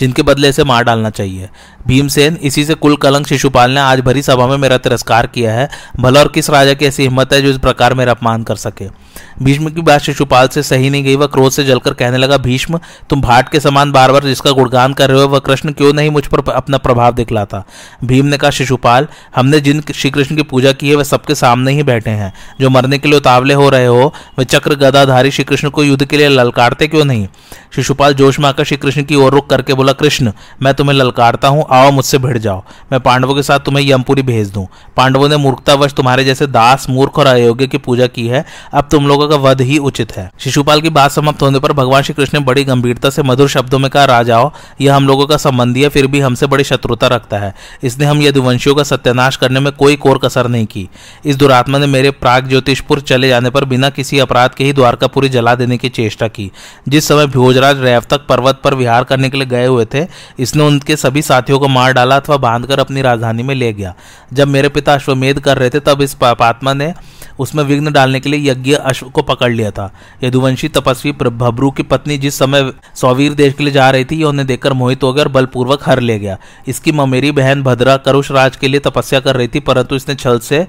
जिनके 0.00 0.22
बदले 0.22 0.48
इसे 0.48 0.64
मार 0.64 0.84
डालना 0.84 1.10
चाहिए। 1.10 1.48
भीमसेन 1.86 2.38
इसी 2.42 2.64
से 2.64 2.74
कुल 2.74 2.96
कलंक 2.96 3.26
शिशुपाल 3.26 3.70
ने 3.70 3.80
आज 3.80 4.00
भरी 4.00 4.22
सभा 4.22 4.46
में 4.46 4.56
मेरा 4.56 4.78
तिरस्कार 4.78 5.26
किया 5.26 5.54
है। 5.54 5.68
भला 6.00 6.20
और 6.20 6.28
किस 6.28 6.50
राजा 6.50 6.74
की 6.74 6.84
ऐसी 6.84 7.02
हिम्मत 7.02 7.32
है 7.32 7.42
जो 7.42 7.48
इस 7.48 7.58
प्रकार 7.58 7.94
मेरा 7.94 8.12
अपमान 8.12 8.42
कर 8.42 8.56
सके? 8.56 9.06
भीष्म 9.42 9.70
की 9.70 9.80
बात 9.80 10.00
शिशुपाल 10.00 10.48
से 10.48 10.62
सही 10.62 10.90
नहीं 10.90 11.04
गई, 11.04 11.16
वह 11.16 11.26
क्रोध 11.26 11.52
से 11.52 11.64
जलकर 11.64 11.94
कहने 11.94 12.16
लगा, 12.16 12.36
भीष्म, 12.36 12.80
तुम 13.10 13.20
भाट 13.20 13.48
के 13.48 13.60
समान 13.60 13.92
बार 13.92 14.12
बार 14.12 14.24
जिसका 14.24 14.50
गुणगान 14.50 14.92
कर 14.92 15.10
रहे 15.10 15.22
हो, 15.22 15.28
वह 15.28 15.38
कृष्ण 15.38 15.72
क्यों 15.72 15.92
नहीं 15.92 16.10
मुझ 16.10 16.26
पर 16.26 16.52
अपना 16.52 16.78
प्रभाव 16.78 17.14
दिखलाता? 17.14 17.64
भीम 18.04 18.26
ने 18.26 18.36
कहा, 18.36 18.50
शिशुपाल, 18.50 19.06
हमने 19.36 19.60
जिन 19.60 19.82
श्री 19.94 20.10
कृष्ण 20.10 20.36
की 20.36 20.42
पूजा 20.42 20.72
की 20.72 20.88
है, 20.88 20.94
वह 20.94 21.04
सबके 21.04 21.34
सामने 21.34 21.72
ही 21.72 21.82
बैठे 21.82 22.10
हैं। 22.10 22.32
जो 22.60 22.70
मरने 22.70 22.98
के 22.98 23.08
लिए 23.08 23.16
उतावले 23.16 23.54
हो 23.54 23.68
रहे 23.68 23.86
हो, 23.86 24.14
वे 24.38 24.44
चक्र 24.44 24.74
गदाधारी 24.74 25.30
श्री 25.30 25.44
कृष्ण 25.44 25.70
को 25.70 25.84
युद्ध 25.84 26.04
के 26.04 26.16
लिए 26.16 26.28
ललकारते 26.28 26.86
क्यों 26.86 27.04
नहीं? 27.04 27.28
शिशुपाल 27.76 28.14
जोश 28.14 28.38
में 28.38 28.48
आकर 28.48 28.64
श्री 28.64 28.76
कृष्ण 28.76 29.02
की 29.02 29.14
ओर 29.14 29.32
रुक 29.32 29.50
करके 29.50 29.74
बोला 29.74 29.85
कृष्ण 29.92 30.32
मैं 30.62 30.74
तुम्हें 30.74 30.96
ललकारता 30.96 31.48
हूँ, 31.48 31.64
आओ 31.70 31.90
मुझसे 31.90 32.18
भिड़ 32.18 32.38
जाओ। 32.38 32.62
मैं 32.92 33.00
पांडवों 33.00 33.34
के 33.34 33.42
साथ 33.42 33.60
तुम्हें 33.60 33.84
यमपुरी 33.84 34.22
भेज 34.22 34.50
दूँ। 34.50 34.66
पांडवों 34.96 35.28
ने 35.28 35.36
मूर्खतावश 35.36 35.92
तुम्हारे 35.92 36.24
जैसे 36.24 36.46
दास, 36.46 36.86
मूर्ख 36.90 37.18
और 37.18 37.26
अयोग्य 37.26 37.66
की 37.66 37.78
पूजा 37.78 38.06
की 38.06 38.26
है। 38.26 38.44
अब 38.72 38.88
तुम 38.90 39.06
लोगों 39.08 39.28
का 39.28 39.36
वध 39.36 39.60
ही 39.60 39.78
उचित 39.78 40.16
है। 40.16 40.30
शिशुपाल 40.38 40.80
की 40.80 40.90
बात 40.90 41.10
समाप्त 41.10 41.42
होने 41.42 41.58
पर 41.58 41.72
भगवान 41.72 42.02
श्री 42.02 42.14
कृष्ण 42.14 42.38
ने 42.38 42.44
बड़ी 42.44 42.64
गंभीरता 42.64 43.10
से 43.10 43.22
मधुर 43.22 43.48
शब्दों 43.48 43.78
में 43.78 43.90
कहा, 43.90 44.04
राजाओ, 44.04 44.50
यह 44.80 44.94
हम 44.94 45.06
लोगों 45.06 45.26
का 45.26 45.36
संबंधी 45.36 45.82
है, 45.82 45.88
फिर 45.88 46.06
भी 46.06 46.20
हमसे 46.20 46.46
बड़ी 46.46 46.64
शत्रुता 46.64 47.06
रखता 47.06 47.38
है। 47.38 47.54
इसने 47.82 48.04
हम 48.04 48.22
यदुवंशियों 48.22 48.74
का 48.74 48.82
सत्यानाश 48.82 49.36
करने 49.36 49.60
में 49.60 49.72
कोई 49.72 49.96
कोर 49.96 50.18
कसर 50.18 50.48
नहीं 50.48 50.66
की। 50.66 50.88
इस 51.24 51.36
दुरात्मा 51.36 51.78
ने 51.78 51.86
मेरे 51.86 52.10
प्राग 52.10 52.48
ज्योतिषपुर 52.48 53.00
चले 53.00 53.28
जाने 53.28 53.50
पर 53.50 53.64
बिना 53.64 53.90
किसी 53.90 54.18
अपराध 54.18 54.54
के 54.54 54.64
ही 54.64 54.72
द्वारकापुरी 54.72 55.28
जला 55.28 55.54
देने 55.54 55.78
की 55.78 55.88
चेष्टा 55.88 56.28
की, 56.28 56.50
जिस 56.88 57.08
समय 57.08 57.26
भोजराज 57.26 57.80
रेवतक 57.80 58.26
पर्वत 58.26 58.60
पर 58.64 58.74
विहार 58.74 59.04
करने 59.04 59.30
के 59.30 59.36
लिए 59.36 59.46
गए 59.46 59.66
हुए 59.76 59.86
थे, 59.94 60.06
इसने 60.38 60.62
उनके 60.62 60.96
सभी 60.98 61.22
साथियों 61.22 61.58
को 61.58 61.68
मार 61.68 61.92
डाला 61.92 62.16
अथवा 62.16 62.36
बांधकर 62.38 62.78
अपनी 62.78 63.02
राजधानी 63.02 63.42
में 63.42 63.54
ले 63.54 63.72
गया। 63.72 63.94
जब 64.32 64.48
मेरे 64.48 64.68
पिता 64.68 64.94
अश्वमेध 64.94 65.40
कर 65.40 65.58
रहे 65.58 65.70
थे, 65.70 65.80
तब 65.80 66.02
इस 66.02 66.14
पापात्मा 66.16 66.74
ने 66.74 66.92
उसमें 67.38 67.62
विघ्न 67.64 67.92
डालने 67.92 68.18
के 68.20 68.28
लिए 68.30 68.50
यज्ञ 68.50 68.72
अश्व 68.72 69.08
को 69.08 69.22
पकड़ 69.22 69.50
लिया 69.52 69.70
था। 69.70 69.90
यदुवंशी 70.22 70.68
तपस्वी 70.68 71.12
भब्रू 71.12 71.70
की 71.70 71.82
पत्नी 71.82 72.16
जिस 72.18 72.38
समय 72.38 72.72
सौवीर 72.94 73.32
देश 73.34 73.54
के 73.54 73.64
लिए 73.64 73.72
जा 73.72 73.90
रही 73.90 74.04
थी, 74.04 74.22
उन्हें 74.24 74.46
देखकर 74.46 74.72
मोहित 74.72 75.02
हो 75.02 75.12
गया 75.12 75.24
और 75.24 75.30
बलपूर्वक 75.30 75.82
हर 75.86 76.00
ले 76.00 76.18
गया। 76.18 76.38
इसकी 76.68 76.92
ममेरी 76.92 77.30
बहन 77.32 77.62
भद्रा 77.62 77.96
करुष 77.98 78.30
राज 78.30 78.56
के 78.56 78.68
लिए 78.68 78.80
तपस्या 78.80 79.20
कर 79.20 79.36
रही 79.36 79.48
थी, 79.48 79.60
परंतु 79.60 79.96
इसने 79.96 80.14
छल 80.14 80.38
से 80.38 80.66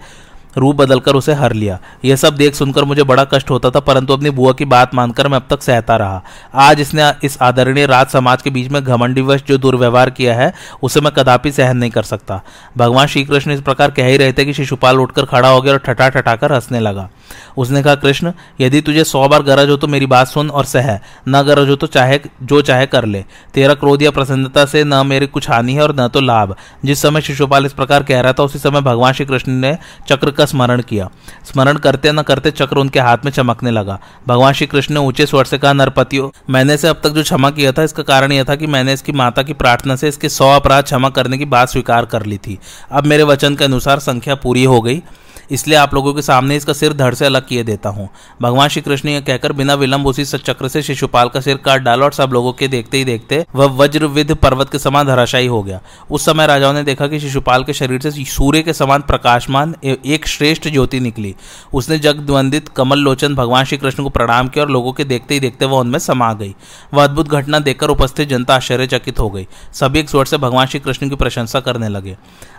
रूप 0.58 0.76
बदलकर 0.76 1.16
उसे 1.16 1.34
हर 1.34 1.54
लिया। 1.54 1.78
यह 2.06 2.16
सब 2.16 2.36
देख 2.36 2.56
सुनकर 2.56 2.84
मुझे 2.84 3.04
बड़ा 3.04 3.24
कष्ट 3.24 3.50
होता 3.50 3.70
था, 3.70 3.80
परंतु 3.80 4.14
अपनी 4.14 4.30
बुआ 4.30 4.54
की 4.54 4.66
बात 4.66 4.96
मानकर 4.96 5.28
मैं 5.28 5.36
अब 5.36 5.48
तक 5.50 5.62
सहता 5.62 5.96
रहा। 5.96 6.22
आज 6.56 6.80
इसने 6.82 7.12
इस 7.24 7.38
आदरणीय 7.42 7.86
राज 7.86 8.08
समाज 8.08 8.42
के 8.42 8.50
बीच 8.50 8.72
में 8.72 8.84
घमंडीवश 8.84 9.44
जो 9.48 9.58
दुर्व्यवहार 9.58 10.10
किया 10.10 10.36
है, 10.36 10.54
उसे 10.84 11.02
मैं 11.02 11.12
कदापि 11.14 11.52
सहन 11.52 11.78
नहीं 11.78 11.92
कर 11.92 12.04
सकता। 12.04 12.42
भगवान 12.78 13.08
श्री 13.08 13.24
कृष्ण 13.24 13.52
इस 13.52 13.62
प्रकार 13.62 13.92
कह 13.92 14.06
ही 14.06 14.18
रहे 14.18 14.34
थे 14.34 14.46
कि 14.46 14.54
शिशुपाल 14.54 15.00
उठकर 15.00 15.26
खड़ा 15.26 15.50
हो 15.50 15.62
गया 15.62 15.74
और 15.74 15.80
ठटा 15.80 16.10
ठटाकर 16.10 16.54
हंसने 16.54 16.80
लगा। 16.80 17.10
उसने 17.58 17.84
कहा, 17.84 17.96
कृष्ण, 17.96 18.32
यदि 18.62 18.82
तुझे 18.82 19.04
सौ 19.04 19.28
बार 19.28 19.44
गरज 19.44 19.70
हो 19.70 19.78
तो 19.78 19.88
मेरी 19.88 20.06
बात 20.06 20.28
सुन 20.28 20.50
और 20.50 20.66
सह। 20.66 21.00
न 21.28 21.42
गरज 21.42 21.70
हो 21.70 21.76
तो 21.76 21.88
चाहे, 21.88 22.20
जो 22.44 22.62
चाहे 22.62 22.86
कर 22.86 23.06
ले। 23.06 23.24
तेरा 23.54 23.74
क्रोध 23.74 24.02
या 24.02 24.12
प्रसन्नता 24.12 24.66
से 24.66 24.84
न 24.84 25.06
मेरी 25.08 25.28
कुछ 25.28 25.50
हानि 25.50 25.74
है 25.74 25.82
और 25.82 25.96
न 26.00 26.08
तो 26.08 26.20
लाभ। 26.20 26.56
जिस 26.86 27.02
समय 27.02 27.22
शिशुपाल 27.22 27.66
इस 27.66 27.74
प्रकार 27.74 28.04
कह 28.04 28.22
रहा 28.22 28.34
था, 28.34 28.44
उसी 28.44 28.60
समय 28.60 28.82
भगवान 28.82 29.14
श्री 29.14 29.26
कृष्ण 29.26 29.52
ने 29.52 29.78
चक्र 30.10 30.32
का 30.32 30.46
स्मरण 30.46 30.82
किया। 30.82 31.10
स्मरण 31.46 31.78
करते 31.78 32.12
न 32.12 32.22
करते 32.22 32.52
चक्र 32.52 32.78
उनके 32.78 33.00
हाथ 33.00 33.18
में 33.26 33.32
चमकने 33.32 33.72
लगा। 33.72 34.00
भगवान 34.28 34.54
श्री 34.54 34.68
कृष्ण 34.68 34.94
ने 34.94 35.00
ऊँचे 35.00 35.26
स्वर 35.26 35.46
से 35.46 35.58
कहा, 35.58 35.74
नरपतियों, 35.74 36.30
मैंने 36.50 36.78
से 36.78 36.88
अब 36.88 37.02
तक 37.04 37.10
जो 37.10 37.24
क्षमा 37.24 37.50
किया 37.50 37.72
था, 37.72 37.84
इसका 37.84 38.04
कारण 38.04 38.32
यह 38.32 38.44
था 38.44 38.56
कि 38.56 38.68
मैंने 38.68 38.94
इसकी 38.94 39.12
माता 39.12 39.44
की 39.44 39.54
प्रार्थना 39.54 39.96
से 39.96 40.08
इसके 40.08 40.30
सौ 40.30 40.50
अपराध 40.50 40.84
क्षमा 40.84 41.10
करने 41.10 41.38
की 41.38 41.46
बात 41.46 41.70
स्वीकार 41.70 42.06
कर 42.06 42.26
ली 42.26 42.38
थी। 42.38 42.60
अब 42.92 43.06
मेरे 43.06 43.24
वचन 43.24 43.56
के 43.56 43.66
अनुसार 43.66 44.00
संख्या 44.00 44.36
पूरी 44.36 44.64
हो 44.64 44.82
गई। 44.82 45.02
इसलिए 45.52 45.78
आप 45.78 45.94
लोगों 45.94 46.14
के 46.14 46.22
सामने 46.22 46.56
इसका 46.56 46.74
सिर 46.74 46.94
धड़ 46.94 47.14
से 47.14 47.26
अलग 47.26 47.48
किए 47.48 47.64
देता 47.64 47.90
हूँ। 47.90 48.08
भगवान 48.42 48.70
श्री 48.70 48.82
कृष्ण 48.82 49.10
यह 49.10 49.20
कहकर 49.20 49.54
बिना 49.54 49.74
विलंब 49.74 50.08
उसी 50.08 50.26
चक्र 50.26 50.68
से 50.68 50.82
शिशुपाल 50.82 51.30
का 51.30 51.42
सिर 51.42 51.58
काट 51.58 51.82
डाला 51.82 52.06
और 52.06 52.14
सब 52.14 52.34
लोगों 52.34 52.54
के 52.54 52.68
देखते 52.68 52.98
ही 52.98 53.06
देखते 53.06 53.46
वह 53.56 53.66
वज्र 53.76 54.06
विध 54.08 54.34
पर्वत 54.36 54.72
के 54.72 54.80
समान 54.80 55.08
धराशायी 55.08 55.48
हो 55.48 55.62
गया। 55.64 55.80
उस 56.12 56.26
समय 56.26 56.48
राजाओं 56.48 56.74
ने 56.74 56.84
देखा 56.84 57.08
कि 57.08 57.20
शिशुपाल 57.20 57.64
के 57.64 57.74
शरीर 57.74 58.02
से 58.02 58.12
सूर्य 58.26 58.62
के 58.62 58.74
समान 58.74 59.02
प्रकाशमान 59.04 59.76
एक 59.86 60.28
श्रेष्ठ 60.28 60.68
ज्योति 60.68 61.00
निकली। 61.00 61.34
उसने 61.74 61.98
जगद्वंदित 62.00 62.68
कमल 62.70 63.00
लोचन 63.00 63.36
भगवान 63.36 63.66
श्री 63.66 63.78
कृष्ण 63.78 64.04
को 64.04 64.10
प्रणाम 64.10 64.48
किया 64.48 64.66
और 64.66 64.72
लोगों 64.72 64.94
के 64.94 65.04
देखते 65.04 65.34
ही 65.34 65.40
देखते 65.40 65.66
वह 65.66 65.80
उनमें 65.80 66.00
समा 66.00 66.32
गई। 66.34 66.56
वह 66.94 67.04
अद्भुत 67.04 67.30
घटना 67.30 67.60
देखकर 67.60 67.90
उपस्थित 67.90 68.30
जनता 68.30 68.56
आश्चर्यचकित 68.56 69.20
हो 69.20 69.30
गई। 69.30 69.48
सभी 69.74 70.00
एक 70.00 70.10
स्वर 70.10 70.26
से 70.26 70.38
भगवान 70.38 70.68
श्री 70.68 70.80
कृष्ण 70.80 71.10
की 71.10 71.16
प्रशंसा 71.16 71.60
करने 71.60 71.90
लगे। 71.90 72.16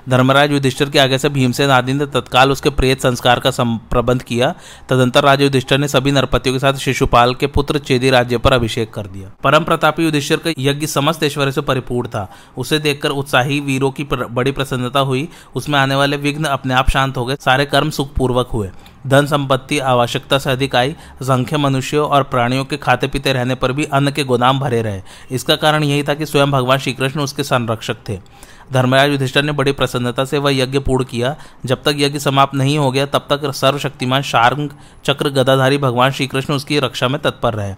धर्मराज 0.09 0.52
युधिष्ठिर 0.52 0.88
के 0.90 0.99
आगे 0.99 1.18
से 1.18 1.28
भीमसेन 1.28 1.71
आदि 1.71 1.92
ने 1.92 2.07
तत्काल 2.09 2.52
उसके 2.52 2.71
प्रेत 2.78 3.00
संस्कार 3.00 3.40
का 3.40 3.50
प्रबंध 3.90 4.23
किया। 4.23 4.54
तदंतर 4.88 5.25
राजा 5.25 5.44
युधिष्ठिर 5.44 5.78
ने 5.78 5.88
सभी 5.88 6.12
नरपतियों 6.12 6.54
के 6.54 6.58
साथ 6.58 6.75
शिशुपाल 6.75 7.35
के 7.35 7.47
पुत्र 7.47 7.78
चेदी 7.78 8.11
राज्य 8.11 8.38
पर 8.38 8.52
अभिषेक 8.52 8.92
कर 8.92 9.06
दिया। 9.06 9.30
परम 9.44 9.64
प्रतापी 9.64 10.04
युधिष्ठिर 10.04 10.38
का 10.38 10.52
यज्ञ 10.58 10.87
समस्त 10.87 11.23
ऐश्वर्य 11.23 11.52
से 11.52 11.61
परिपूर्ण 11.61 12.08
था। 12.08 12.28
उसे 12.56 12.78
देखकर 12.78 13.11
उत्साही 13.11 13.61
वीरों 13.61 13.90
की 13.90 14.08
बड़ी 14.12 14.52
प्रसन्नता 14.52 15.00
हुई। 15.00 15.28
उसमें 15.54 15.78
आने 15.78 15.94
वाले 15.94 16.16
विघ्न 16.16 16.44
अपने 16.44 16.75
आप 16.75 16.90
शांत 16.90 17.16
हो 17.16 17.25
गए। 17.25 17.37
सारे 17.37 17.64
कर्म 17.66 17.90
सुखपूर्वक 17.90 18.49
हुए। 18.49 18.70
धन 19.06 19.26
संपत्ति, 19.26 19.78
आवश्यकता 19.78 20.38
से 20.38 20.50
अधिक 20.50 20.75
आई 20.76 20.94
संख्य 21.23 21.56
मनुष्यों 21.56 22.08
और 22.08 22.23
प्राणियों 22.23 22.64
के 22.64 22.76
खाते 22.76 23.06
पीते 23.06 23.32
रहने 23.32 23.54
पर 23.54 23.73
भी 23.73 23.85
अन्न 23.85 24.11
के 24.11 24.25
गोदाम 24.25 24.58
भरे 24.61 24.82
रहे। 24.82 25.02
इसका 25.30 25.56
कारण 25.56 25.85
यही 25.85 26.02
था 26.02 26.14
कि 26.14 26.26
स्वयं 26.26 26.50
भगवान 26.50 26.78
श्रीकृष्ण 26.78 27.20
उसके 27.20 27.42
संरक्षक 27.42 27.97
थे। 28.08 28.18
धर्मराज 28.72 29.10
युधिष्ठर 29.10 29.42
ने 29.42 29.52
बड़ी 29.52 29.72
प्रसन्नता 29.72 30.25
से 30.25 30.38
वह 30.38 30.56
यज्ञ 30.56 30.78
पूर्ण 30.78 31.04
किया। 31.04 31.37
जब 31.64 31.82
तक 31.82 31.94
यज्ञ 31.96 32.18
समाप्त 32.18 32.54
नहीं 32.54 32.78
हो 32.78 32.90
गया, 32.90 33.06
तब 33.06 33.26
तक 33.30 33.50
सर्वशक्तिमान 33.50 34.22
शार्ग 34.22 34.70
चक्र 35.04 35.28
गदाधारी 35.28 35.78
भगवान 35.78 36.10
श्रीकृष्ण 36.10 36.54
उसकी 36.54 36.78
रक्षा 36.78 37.08
में 37.08 37.22
तत्पर 37.22 37.54
रहे। 37.54 37.75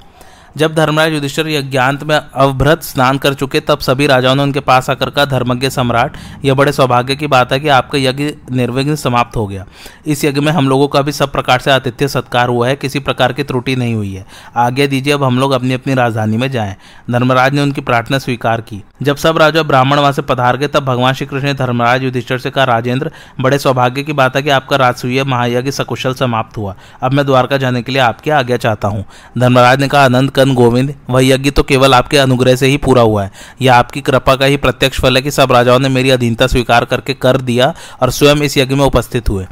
जब 0.57 0.75
धर्मराज 0.75 1.13
युधिष्ठिर 1.13 1.49
यज्ञांत 1.49 2.05
में 2.05 2.21
अवभ्रत 2.35 2.83
स्नान 2.83 3.19
कर 3.19 3.35
चुके, 3.35 3.61
तब 3.61 3.79
सभी 3.79 4.07
राजाओं 4.07 4.35
ने 4.35 4.43
उनके 4.43 4.61
पास 4.61 4.91
आकर 4.91 5.11
कहा, 5.11 5.25
धर्मज्ञ 5.25 5.71
सम्राट, 5.71 6.17
यह 6.45 6.55
बड़े 6.55 6.73
सौभाग्य 6.73 7.17
की 7.17 7.27
बात 7.27 7.53
है 7.53 7.61
कि 7.61 7.69
आपका 7.69 7.99
यज्ञ 7.99 8.35
निर्विघ्न 8.53 8.95
समाप्त 8.95 9.37
हो 9.37 9.47
गया। 9.47 9.67
इस 10.07 10.25
यज्ञ 10.25 10.41
में 10.41 10.53
हम 10.53 10.69
लोगों 10.69 10.89
का 10.89 11.03
भी 11.03 11.13
सब 11.13 11.33
प्रकार 11.33 11.59
से 11.59 11.71
आतिथ्य 11.71 12.09
सत्कार 12.09 12.49
हुआ 12.49 12.69
है, 12.69 12.77
किसी 12.77 12.99
प्रकार 12.99 13.33
की 13.33 13.43
त्रुटि 13.43 13.77
नहीं 13.77 13.95
हुई 13.95 14.15
है। 14.15 14.27
आज्ञा 14.57 14.87
दीजिए, 14.87 15.13
अब 15.13 15.25
हम 15.25 15.39
लोग 15.39 15.53
अपनी 15.53 15.75
अपनी 15.75 15.95
राजधानी 15.95 16.37
में 16.37 16.51
जाएँ। 16.51 16.77
धर्मराज 17.11 17.53
ने 17.53 17.63
उनकी 17.63 17.81
प्रार्थना 17.81 18.19
स्वीकार 18.19 18.61
की। 18.61 18.83
जब 19.03 19.17
सब 19.17 19.39
राजा 19.39 19.63
ब्राह्मण 19.63 19.99
वहाँ 19.99 20.13
से 20.13 20.23
पधार 20.23 20.57
गए, 20.57 20.67
तब 20.67 20.85
भगवान 20.85 21.15
श्री 21.15 21.27
कृष्ण 21.27 21.47
ने 21.47 21.55
धर्मराज 21.55 22.03
युधिष्ठिर 22.03 22.39
से 22.39 22.51
कहा, 22.51 22.65
राजेंद्र, 22.65 23.11
बड़े 23.41 23.59
सौभाग्य 23.59 24.03
की 24.03 24.13
बात 24.13 24.37
है 24.37 24.43
कि 24.43 24.51
आपका 24.51 24.77
राजसूय 24.77 25.25
महायज्ञ 25.25 25.71
सकुशल 25.71 26.15
समाप्त 26.15 26.57
हुआ। 26.57 26.75
अब 27.03 27.13
मैं 27.13 27.27
द्वारका 27.27 27.57
जाने 27.57 27.83
के 27.83 27.93
लिए 27.93 28.03
आपकी 28.03 28.31
आज्ञा 28.31 28.57
चाहता 28.57 28.89
हूँ। 28.89 29.05
धर्मराज 29.39 29.81
ने 29.81 29.89
कहा 29.89 30.05
अनंत 30.05 30.31
कन 30.41 30.55
गोविंद, 30.55 30.95
वह 31.11 31.25
यज्ञ 31.25 31.51
तो 31.51 31.63
केवल 31.63 31.95
आपके 31.95 32.19
अनुग्रह 32.19 32.57
से 32.57 32.67
ही 32.67 32.77
पूरा 32.77 33.03
हुआ 33.03 33.25
है। 33.25 33.31
यह 33.63 33.75
आपकी 33.75 34.01
कृपा 34.01 34.37
का 34.37 34.47
ही 34.47 34.57
प्रत्यक्ष 34.57 35.01
फल 35.01 35.17
है 35.17 35.23
कि 35.23 35.31
सब 35.31 35.53
राजाओं 35.53 35.79
ने 35.79 35.89
मेरी 35.89 36.11
अधीनता 36.11 36.47
स्वीकार 36.47 36.85
करके 36.85 37.15
कर 37.15 37.41
दिया 37.41 37.75
और 38.03 38.11
स्वयं 38.11 38.37
इस 38.37 38.57
यज्ञ 38.59 38.75
में 38.75 38.85
उपस्थित 38.85 39.29
हुए। 39.29 39.47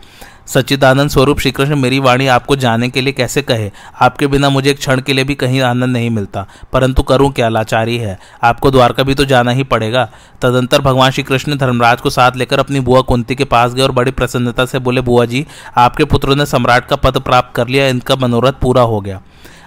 सच्चिदानंद 0.46 1.10
स्वरूप 1.10 1.40
श्री 1.40 1.50
कृष्ण 1.50 1.76
मेरी 1.76 1.98
वाणी 1.98 2.26
आपको 2.26 2.56
जाने 2.56 2.88
के 2.88 3.00
लिए 3.00 3.12
कैसे 3.12 3.42
कहे? 3.42 3.70
आपके 4.00 4.26
बिना 4.26 4.48
मुझे 4.50 4.70
एक 4.70 4.78
क्षण 4.78 5.00
के 5.00 5.12
लिए 5.12 5.24
भी 5.24 5.34
कहीं 5.34 5.60
आनंद 5.60 5.92
नहीं 5.92 6.08
मिलता, 6.10 6.46
परंतु 6.72 7.02
करूँ 7.02 7.30
क्या? 7.32 7.48
लाचारी 7.48 7.96
है। 7.98 8.18
आपको 8.42 8.70
द्वारका 8.70 9.02
भी 9.02 9.14
तो 9.14 9.24
जाना 9.24 9.50
ही 9.50 9.64
पड़ेगा। 9.64 10.08
तदंतर 10.42 10.80
भगवान 10.80 11.10
श्री 11.10 11.22
कृष्ण 11.22 11.56
धर्मराज 11.56 12.00
को 12.00 12.10
साथ 12.10 12.36
लेकर 12.36 12.58
अपनी 12.58 12.80
बुआ 12.80 13.00
कुंती 13.00 13.34
के 13.34 13.44
पास 13.44 13.74
गए 13.74 13.82
और 13.82 13.92
बड़ी 13.92 14.10
प्रसन्नता 14.10 14.64
से 14.64 14.78
बोले, 14.78 15.00
बुआ 15.00 15.24
जी, 15.24 15.46
आपके 15.76 16.04
पुत्रों 16.04 16.36
ने 16.36 16.46
सम्राट 16.46 16.86
का 16.86 16.96
पद 16.96 17.18
प्राप्त 17.18 17.54
कर 17.56 17.68
लिया, 17.68 17.88
इनका 17.88 18.16
मनोरथ 18.16 18.60
पूरा 18.62 18.82
हो 18.82 19.00
गया। 19.00 19.20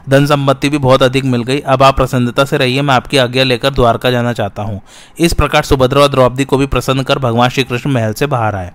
धन 0.09 0.25
संपत्ति 0.25 0.69
भी 0.69 0.77
बहुत 0.77 1.03
अधिक 1.03 1.25
मिल 1.25 1.43
गई। 1.43 1.59
अब 1.59 1.83
आप 1.83 1.95
प्रसन्नता 1.95 2.45
से 2.45 2.57
रहिए, 2.57 2.81
मैं 2.81 2.93
आपकी 2.95 3.17
आज्ञा 3.17 3.43
लेकर 3.43 3.69
द्वारका 3.69 4.11
जाना 4.11 4.33
चाहता 4.33 4.63
हूँ। 4.63 4.81
इस 5.19 5.33
प्रकार 5.33 5.63
सुभद्रा 5.63 6.01
और 6.01 6.07
द्रौपदी 6.07 6.45
को 6.45 6.57
भी 6.57 6.65
प्रसन्न 6.65 7.03
कर 7.03 7.19
भगवान 7.19 7.49
श्री 7.49 7.63
कृष्ण 7.63 7.89
महल 7.89 8.13
से 8.13 8.25
बाहर 8.27 8.55
आए 8.55 8.71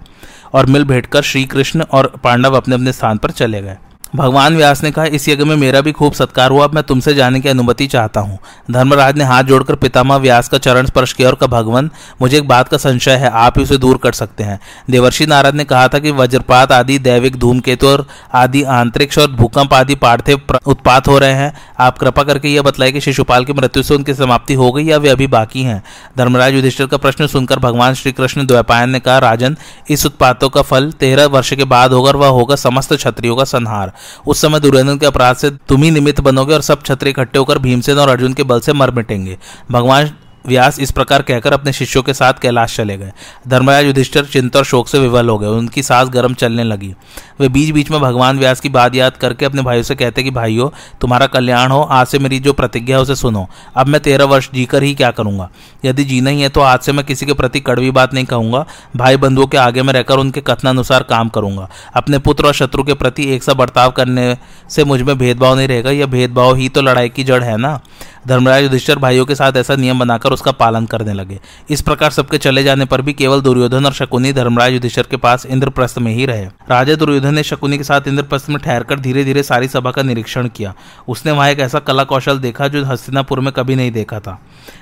और 0.55 0.67
मिल 0.67 0.85
भेंट 0.85 1.07
कर 1.07 1.23
श्री 1.23 1.45
कृष्ण 1.45 1.83
और 1.83 2.13
पांडव 2.25 2.57
अपने 2.57 2.75
अपने 2.75 2.93
स्थान 2.93 3.19
पर 3.19 3.31
चले 3.31 3.63
गए। 3.63 3.77
भगवान 4.17 4.57
व्यास 4.57 4.83
ने 4.83 4.91
कहा, 4.91 5.05
इस 5.05 5.29
यज्ञ 5.29 5.45
में 5.45 5.57
मेरा 5.57 5.81
भी 5.81 5.93
खूब 5.93 6.13
सत्कार 6.13 6.51
हुआ, 6.51 6.65
अब 6.65 6.75
मैं 6.75 6.85
तुमसे 6.85 7.15
जाने 7.15 7.41
की 7.41 7.49
अनुमति 7.49 7.87
चाहता 7.87 8.21
हूँ। 8.21 8.39
धर्मराज 8.71 9.19
ने 9.19 9.25
हाथ 9.25 9.43
जोड़कर 9.43 9.75
पितामह 9.75 10.17
व्यास 10.17 10.49
का 10.49 10.59
चरण 10.59 10.87
स्पर्श 10.87 11.13
किया 11.13 11.29
और 11.29 11.35
कहा, 11.35 11.47
भगवान, 11.47 11.91
मुझे 12.23 12.37
एक 12.39 12.49
बात 12.49 12.69
का 12.69 12.77
संशय 12.77 13.11
है, 13.11 13.31
आप 13.31 13.59
ही 13.59 13.65
उसे 13.65 13.77
दूर 13.77 13.97
कर 13.97 14.13
सकते 14.13 14.45
हैं। 14.45 14.61
देवर्षि 14.91 15.27
नारद 15.27 15.55
ने 15.55 15.65
कहा 15.65 15.89
था 15.89 15.99
कि 15.99 16.11
वज्रपात 16.11 16.73
आदि, 16.73 16.99
दैविक 16.99 17.37
धूमकेतु 17.37 17.89
और 17.89 18.07
आदि 18.35 18.63
आंतरिक्ष 18.63 19.19
और 19.19 19.31
भूकंप 19.31 19.75
आदि 19.75 19.95
पार्थिव 19.95 20.41
उत्पात 20.67 21.09
हो 21.09 21.19
रहे 21.19 21.33
हैं। 21.33 21.53
आप 21.81 21.99
कृपा 21.99 22.23
करके 22.23 22.49
यह 22.49 22.63
बताइए 22.63 22.93
कि 22.93 23.01
शिशुपाल 23.01 23.45
की 23.45 23.53
मृत्यु 23.53 23.83
से 23.83 23.95
उनकी 23.95 24.15
समाप्ति 24.15 24.55
हो 24.55 24.73
गई 24.73 24.85
या 24.85 24.97
वे 24.97 25.09
अभी 25.09 25.27
बाकी 25.27 25.63
हैं? 25.63 25.83
धर्मराज 26.19 26.55
युधिष्ठिर 26.55 26.87
का 26.87 26.97
प्रश्न 26.97 27.27
सुनकर 27.27 27.59
भगवान 27.59 27.95
श्री 27.95 28.13
कृष्ण 28.13 28.47
द्वैपायन 28.47 28.91
ने 28.91 29.01
कहा, 29.01 29.19
राजन, 29.19 29.57
इस 29.91 30.07
उत्पातों 30.07 30.49
का 30.49 30.63
फल 30.63 30.91
तेरह 30.91 31.27
वर्ष 31.27 31.53
के 31.55 31.65
बाद 31.65 31.93
होगा 31.93 32.11
वह 32.11 32.29
होगा 32.29 32.57
समस्त 32.57 32.95
क्षत्रियों 32.95 33.37
का 33.37 33.45
संहार। 33.45 33.93
उस 34.27 34.41
समय 34.41 34.61
दुर्योधन 34.61 34.99
के 34.99 35.07
अपराध 35.07 35.37
से 35.37 35.51
तुम 35.51 35.83
ही 35.83 35.91
निमित्त 35.91 36.21
बनोगे 36.21 36.55
और 36.55 36.61
सब 36.61 36.83
छत्र 36.83 37.09
इकट्ठे 37.09 37.39
होकर 37.39 37.59
भीमसेन 37.59 37.99
और 37.99 38.09
अर्जुन 38.09 38.33
के 38.33 38.43
बल 38.43 38.61
से 38.61 38.73
मर 38.73 38.91
मिटेंगे। 38.91 39.39
भगवान 39.71 40.11
व्यास 40.49 40.81
इस 40.81 40.91
प्रकार 40.91 41.23
कहकर 41.23 41.53
अपने 41.53 41.73
शिष्यों 41.73 42.03
के 42.03 42.15
साथ 42.15 42.33
कैलाश 42.33 42.77
चले 42.77 42.97
गए। 42.97 43.13
धर्मराज 43.49 43.87
युधिष्ठर 43.87 44.25
चिंता 44.25 44.59
और 44.59 44.65
शोक 44.65 44.89
से 44.89 44.99
विवल 44.99 45.29
हो 45.29 45.39
गए 45.39 45.47
उनकी 45.47 45.83
सांस 45.83 46.09
गर्म 46.09 46.35
चलने 46.35 46.65
लगी। 46.65 46.95
वे 47.41 47.49
बीच 47.49 47.71
बीच 47.71 47.91
में 47.91 48.01
भगवान 48.01 48.39
व्यास 48.39 48.61
की 48.61 48.69
बात 48.69 48.95
याद 48.95 49.17
करके 49.17 49.45
अपने 49.45 49.63
भाइयों 49.63 49.83
से 49.83 49.95
कहते 49.95 50.23
कि, 50.23 50.31
भाइयों, 50.31 50.69
तुम्हारा 51.01 51.27
कल्याण 51.27 51.71
हो, 51.71 51.81
आज 51.81 52.07
से 52.07 52.19
मेरी 52.19 52.39
जो 52.39 52.53
प्रतिज्ञा 52.53 52.97
है 52.97 53.03
उसे 53.03 53.15
सुनो। 53.15 53.49
अब 53.77 53.87
मैं 53.87 54.01
तेरह 54.01 54.25
वर्ष 54.25 54.49
जीकर 54.55 54.83
ही 54.83 54.95
क्या 54.95 55.11
करूँगा? 55.11 55.51
यदि 55.85 56.05
जीना 56.05 56.31
ही 56.31 56.41
है 56.41 56.49
तो 56.49 56.61
आज 56.61 56.81
से 56.81 56.93
मैं 56.93 57.05
किसी 57.07 57.27
के 57.27 57.33
प्रति 57.33 57.61
कड़वी 57.61 57.91
बात 57.91 58.15
नहीं 58.15 58.25
कहूँगा। 58.25 58.67
भाई 58.97 59.17
बंधुओं 59.17 59.47
के 59.47 59.57
आगे 59.57 59.83
में 59.83 59.93
रहकर 59.93 60.17
उनके 60.17 60.41
कथनानुसार 60.41 61.03
काम 61.03 61.29
करूँगा। 61.29 61.69
अपने 61.95 62.19
पुत्र 62.19 62.47
और 62.47 62.55
शत्रु 62.55 62.83
के 62.83 62.95
प्रति 62.95 63.35
एक 63.35 63.43
सा 63.43 63.55
बर्ताव 63.55 63.91
करने 63.91 64.37
से 64.71 64.85
मुझमें 64.85 65.19
भेदभाव 65.19 65.57
नहीं 65.57 65.69
रहेगा। 65.69 65.91
यह 65.91 66.07
भेदभाव 66.07 66.55
ही 66.55 66.69
तो 66.69 66.83
लड़ाई 66.83 67.09
की 67.09 67.25
जड़ 67.25 67.43
है 67.43 67.57
ना? 67.57 67.81
धर्मराज 68.27 68.63
युधिष्ठर 68.63 68.99
भाइयों 68.99 69.25
के 69.27 69.35
साथ 69.35 69.57
ऐसा 69.57 69.75
नियम 69.77 69.99
बनाकर 69.99 70.33
उसका 70.33 70.53
पालन 70.53 70.87
करने 70.87 71.13
लगे। 71.13 71.39
इस 71.71 71.81
प्रकार 71.81 72.11
सबके 72.11 72.39
चले 72.39 72.63
जाने 72.63 72.85
पर 72.85 73.03
भी 73.03 73.13
केवल 73.13 73.41
दुर्योधन 73.41 73.87
और 73.87 73.93
शकुनी 73.93 74.33
धर्मराज 74.33 74.73
युधिष्ठर 74.73 75.03
के 75.03 75.17
पास 75.17 75.47
इंद्रप्रस्थ 75.47 75.99
में 75.99 76.13
ही 76.15 76.27
रहे। 76.27 76.47
राजा 76.71 76.95
दुर्योधन 76.95 77.35
ने 77.35 77.43
शकुनी 77.43 77.79
के 77.79 77.85
साथ 77.85 78.09
इंद्रप्रस्थ 78.09 78.49
में 78.51 78.59
ठहरकर 78.59 79.01
धीरे 79.01 79.25
धीरे 79.25 79.43
सारी 79.43 79.69
सभा 79.69 79.91
का 79.91 80.03
निरीक्षण 80.03 80.49
किया। 80.49 80.75
उसने 81.09 81.33
वहाँ 81.33 81.49
एक 81.51 81.61
ऐसा 81.61 81.79
कला 81.79 82.05
कौशल 82.05 82.39
देखा 82.39 82.69
जो 82.69 82.85
हस्तिनापुर 82.85 83.41
में 83.41 83.53
कभी 83.53 83.75
नहीं 83.75 83.91
देखा 83.91 84.21
था। 84.21 84.39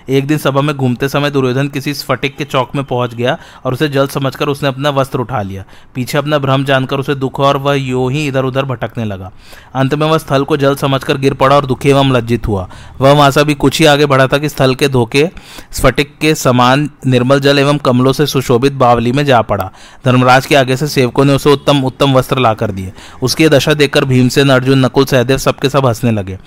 एक 0.09 0.27
दिन 0.27 0.39
सभा 0.39 0.61
में 0.61 0.77
घूमते 0.77 1.09
समय 1.09 1.31
दुर्योधन 1.31 1.69
किसी 1.69 1.95
स्फटिक 1.95 2.37
के 2.37 2.45
चौक 2.45 2.75
में 2.77 2.85
पहुँच 2.85 3.15
गया 3.15 3.37
और 3.65 3.73
उसे 3.73 3.89
जल्द 3.89 4.11
समझकर 4.11 4.49
उसने 4.49 4.69
अपना 4.69 4.91
वस्त्र 4.91 5.19
उठा 5.19 5.43
लिया। 5.43 5.65
पीछे 5.95 6.19
अपना 6.19 6.39
भ्रम 6.39 6.65
जानकर 6.65 7.01
उसे 7.01 7.15
दुख 7.15 7.41
और 7.41 7.57
वह 7.57 7.75
यो 7.75 8.09
ही 8.09 8.27
इधर 8.27 8.45
उधर 8.45 8.65
भटकने 8.65 9.05
लगा। 9.05 9.31
अंत 9.75 9.95
में 9.95 10.07
वह 10.07 10.19
स्थल 10.19 10.45
को 10.45 10.57
जल्द 10.57 10.79
समझकर 10.79 11.17
गिर 11.17 11.35
पड़ा 11.35 11.57
और 11.57 11.67
दुखी 11.67 11.91
एवं 11.91 12.13
लज्जित 12.13 12.49
हुआ। 12.49 12.69
वह 13.01 13.13
वहाँ 13.13 13.31
से 13.35 13.45
भी 13.45 13.55
कुछ 13.55 13.79
ही 13.81 13.87
आगे 13.87 14.07
बढ़ा 14.07 14.27
था 14.27 14.39
कि 14.39 14.49
स्थल 14.49 14.75
के 14.75 14.89
धोखे, 14.89 15.31
स्फटिक 15.73 16.15
के 16.21 16.35
समान 16.35 16.89
निर्मल 17.07 17.41
जल 17.41 17.59
एवं 17.59 17.79
कमलों 17.79 18.13
से 18.13 18.27
सुशोभित 18.27 18.73
बावली 18.73 19.13
में 19.13 19.25
जा 19.25 19.41
पड़ा। 19.43 19.71
धर्मराज 20.05 20.47
के 20.47 20.55
आगे 20.55 20.77
से 20.77 20.89
सेवकों 20.89 21.25
ने 21.25 21.35
उसे 21.35 21.51
उत्तम 21.51 21.85
उत्तम 21.85 22.13
वस्त्र 22.13 22.39
लाकर 22.39 22.71
दिए। 22.71 22.93
उसकी 23.23 23.49
दशा 23.49 23.75
देखकर 23.75 24.05
भीमसेन, 24.05 24.51
अर्जुन, 24.51 24.85
नकुल, 24.85 25.05
सहदेव 25.05 25.39
सबके 25.39 25.69
सब 25.69 25.87
हंसने 25.87 26.11
लगे। 26.11 26.39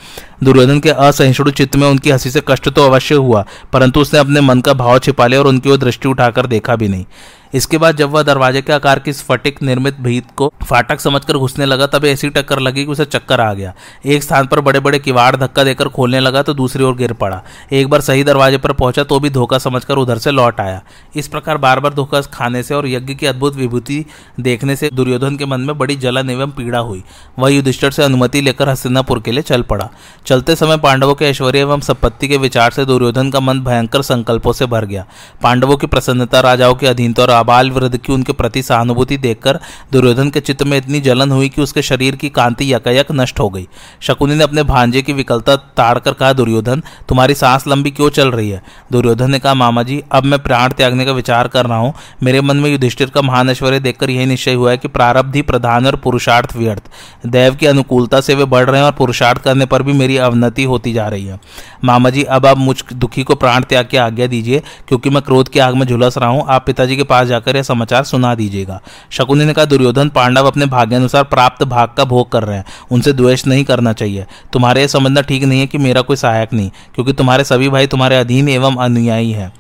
दुर्योधन 0.43 0.80
के 0.80 0.89
असहिष्णु 0.89 1.52
चित्त 1.52 1.76
में 1.76 1.88
उनकी 1.88 2.12
हँसी 2.12 2.30
से 2.30 2.41
कष्ट 2.47 2.69
तो 2.69 2.86
अवश्य 2.86 3.15
हुआ, 3.15 3.45
परंतु 3.73 4.00
उसने 4.00 4.19
अपने 4.19 4.41
मन 4.41 4.62
का 4.62 4.73
भाव 4.73 5.00
छिपा 5.00 5.28
लिया 5.28 5.39
और 5.39 5.47
उनकी 5.47 5.69
ओर 5.69 5.78
दृष्टि 5.78 6.08
उठाकर 6.08 6.45
देखा 6.45 6.76
भी 6.76 6.88
नहीं। 6.88 7.06
इसके 7.54 7.78
बाद 7.78 7.98
जब 7.98 8.10
वह 8.10 8.24
दरवाजे 8.24 8.62
के 8.62 8.74
आकार 8.74 9.00
की 9.00 9.14
स्फटिक 9.14 9.62
निर्मित 9.64 10.00
भीत 10.00 10.32
को 10.36 10.52
फाटक 10.64 11.00
समझकर 11.00 11.38
घुसने 11.38 11.66
लगा, 11.66 11.88
तब 11.88 12.06
ऐसी 12.06 12.30
टक्कर 12.30 12.60
लगी 12.60 12.86
कि 12.86 12.92
उसे 12.92 13.06
चक्कर 13.06 13.42
आ 13.42 13.54
गया। 13.54 13.74
एक 14.06 14.24
स्थान 14.24 14.48
पर 14.48 14.62
बड़े 14.62 14.80
बड़े 14.80 15.00
किवाड़ 15.00 15.36
धक्का 15.36 15.64
देकर 15.64 15.88
खोलने 15.88 16.20
लगा 16.20 16.42
तो 16.42 16.54
दूसरी 16.54 16.84
ओर 16.84 16.96
गिर 16.96 17.14
पड़ा। 17.14 17.42
एक 17.72 17.88
बार 17.88 18.02
सही 18.02 18.24
दरवाजे 18.24 18.58
पर 18.58 18.72
पहुँचा 18.74 19.04
तो 19.04 19.20
भी 19.20 19.30
धोखा 19.30 19.58
समझकर 19.58 19.98
उधर 19.98 20.18
से 20.18 20.32
लौट 20.32 20.60
आया। 20.60 20.82
इस 21.16 21.28
प्रकार 21.28 21.58
बार 21.58 21.80
बार 21.80 21.94
धोखा 21.94 22.22
खाने 22.34 22.64
से 22.64 22.76
और 22.76 22.88
यज्ञ 22.88 23.14
की 23.14 23.26
अद्भुत 23.26 23.56
विभूति 23.56 24.04
देखने 24.40 24.76
से 24.76 24.90
दुर्योधन 24.90 25.38
के 25.38 25.46
मन 25.46 25.62
में 25.62 25.78
बड़ी 25.78 25.96
जलन 25.96 26.30
एवं 26.30 26.52
पीड़ा 26.52 26.80
हुई। 26.80 27.04
वह 27.40 27.50
युधिष्ठर 27.50 27.92
से 27.92 28.04
अनुमति 28.04 28.42
लेकर 28.42 28.70
हस्तिनापुर 28.70 29.22
के 29.22 29.32
लिए 29.32 29.42
चल 29.42 29.62
पड़ा। 29.62 29.90
चलते 30.26 30.56
समय 30.56 30.78
पांडवों 30.78 31.16
के 31.16 31.26
ऐश्वर्य 31.26 31.60
एवं 31.60 31.80
संपत्ति 31.82 32.28
के 32.28 32.38
विचार 32.38 32.72
से 32.72 32.86
दुर्योधन 32.86 33.30
का 33.32 33.40
मन 33.40 33.60
भयंकर 33.60 34.02
संकल्पों 34.02 34.54
से 34.54 34.66
भर 34.66 34.86
गया। 34.86 35.06
पांडवों 35.44 35.78
की 35.78 35.88
प्रसन्नता 35.88 36.40
राजाओं 36.40 36.76
की 36.76 36.86
अधीनता 36.86 37.22
और 37.24 37.30
आबाल 37.38 37.71
वृद्ध 37.71 37.97
की 37.97 38.13
उनके 38.13 38.34
प्रति 38.34 38.63
सहानुभूति 38.63 39.17
देखकर 39.17 39.60
दुर्योधन 39.91 40.30
के 40.30 40.39
चित्त 40.39 40.63
में 40.63 40.78
इतनी 40.78 41.00
जलन 41.02 41.32
हुई 41.32 41.50
कि 41.50 41.62
उसके 41.62 41.82
शरीर 41.82 42.15
की 42.15 42.30
कांति 42.30 42.73
यकायक 42.73 43.12
नष्ट 43.12 43.39
हो 43.39 43.50
गई। 43.50 43.67
शकुनी 44.02 44.36
ने 44.36 44.43
अपने 44.43 44.63
भांजे 44.63 45.02
की 45.02 45.13
विकलता 45.13 45.56
ताड़कर 45.56 46.13
कहा, 46.13 46.34
दुर्योधन, 46.34 46.84
तुम्हारी 47.10 47.36
सांस 47.36 47.67
लंबी 47.67 47.91
क्यों 47.91 48.10
चल 48.10 48.32
रही 48.32 48.50
है? 48.50 48.62
दुर्योधन 48.91 49.32
ने 49.32 49.39
कहा, 49.39 49.54
मामा 49.54 49.84
जी, 49.84 50.02
अब 50.12 50.26
मैं 50.26 50.39
प्राण 50.39 50.71
त्यागने 50.71 51.06
का 51.06 51.12
विचार 51.12 51.47
कर 51.47 51.65
रहा 51.65 51.78
हूँ। 51.78 51.93
मेरे 52.23 52.41
मन 52.41 52.58
में 52.58 52.69
युधिष्ठिर 52.69 53.10
का 53.10 53.21
महान 53.21 53.50
ऐश्वर्य 53.50 53.80
देखकर 53.80 54.10
यही 54.10 54.26
निश्चय 54.26 54.54
हुआ 54.54 54.71
है 54.71 54.78
कि 54.78 54.88
प्रारब्ध 54.88 55.36
ही 55.36 55.41
प्रधान 55.41 55.88
और 55.88 55.95
पुरुषार्थ 55.95 56.56
व्यर्थ। 56.56 56.89
दैव 57.28 57.56
की 57.56 57.65
अनुकूलता 57.65 58.21
से 58.21 58.36
वे 58.36 58.45
बढ़ 58.45 58.65
रहे 58.65 58.80
हैं 58.80 58.86
और 58.86 58.91
पुरुषार्थ 58.91 59.41
करने 59.41 59.65
पर 59.65 59.84
भी 59.84 59.93
मेरी 59.93 60.17
अवनति 60.17 60.63
होती 60.63 60.93
जा 60.93 61.08
रही 61.08 61.26
है। 61.26 61.39
मामा 61.84 62.10
जी, 62.10 62.23
अब 62.23 62.45
आप 62.45 62.58
मुझ 62.58 62.76
दुखी 62.93 63.23
को 63.23 63.36
प्राण 63.36 63.63
त्याग 63.63 63.86
की 63.86 63.97
आज्ञा 63.97 64.28
दीजिए, 64.28 64.62
क्योंकि 64.88 65.10
मैं 65.10 65.21
क्रोध 65.21 65.50
की 65.50 65.60
आग 65.60 65.76
में 65.76 65.86
झुलस 65.88 66.17
रहा 66.17 66.30
हूँ। 66.30 66.45
आप 66.47 66.65
पिताजी 66.65 66.95
के 66.97 67.04
पास 67.04 67.27
जाकर 67.28 67.56
यह 67.56 67.63
समाचार 67.63 68.04
सुना 68.06 68.34
दीजिएगा। 68.36 68.80
शकुनी 69.12 69.46
ने 69.46 69.54
कहा, 69.54 69.66
दुर्योधन 69.66 70.10
पांडव 70.10 70.48
अपने 70.48 70.66
भाग्यानुसार 70.68 71.24
प्राप्त 71.26 71.63
भाग 71.66 71.94
का 71.98 72.04
भोग 72.06 72.32
कर 72.32 72.44
रहे 72.44 72.58
हैं। 72.58 72.66
उनसे 72.92 73.13
द्वेष 73.13 73.46
नहीं 73.48 73.63
करना 73.66 73.94
चाहिए। 73.94 74.26
तुम्हारे 74.54 74.82
यह 74.82 74.88
समझना 74.88 75.22
ठीक 75.22 75.44
नहीं 75.44 75.60
है 75.60 75.68
कि 75.68 75.78
मेरा 75.78 76.02
कोई 76.02 76.16
सहायक 76.18 76.54
नहीं, 76.54 76.70
क्योंकि 76.96 77.13
तुम्हारे 77.13 77.44
सभी 77.44 77.70
भाई 77.70 77.88
तुम्हारे 77.88 78.18
अधीन 78.18 78.50
एवं 78.50 78.76
अनुयायी 78.78 79.32
है। 79.32 79.52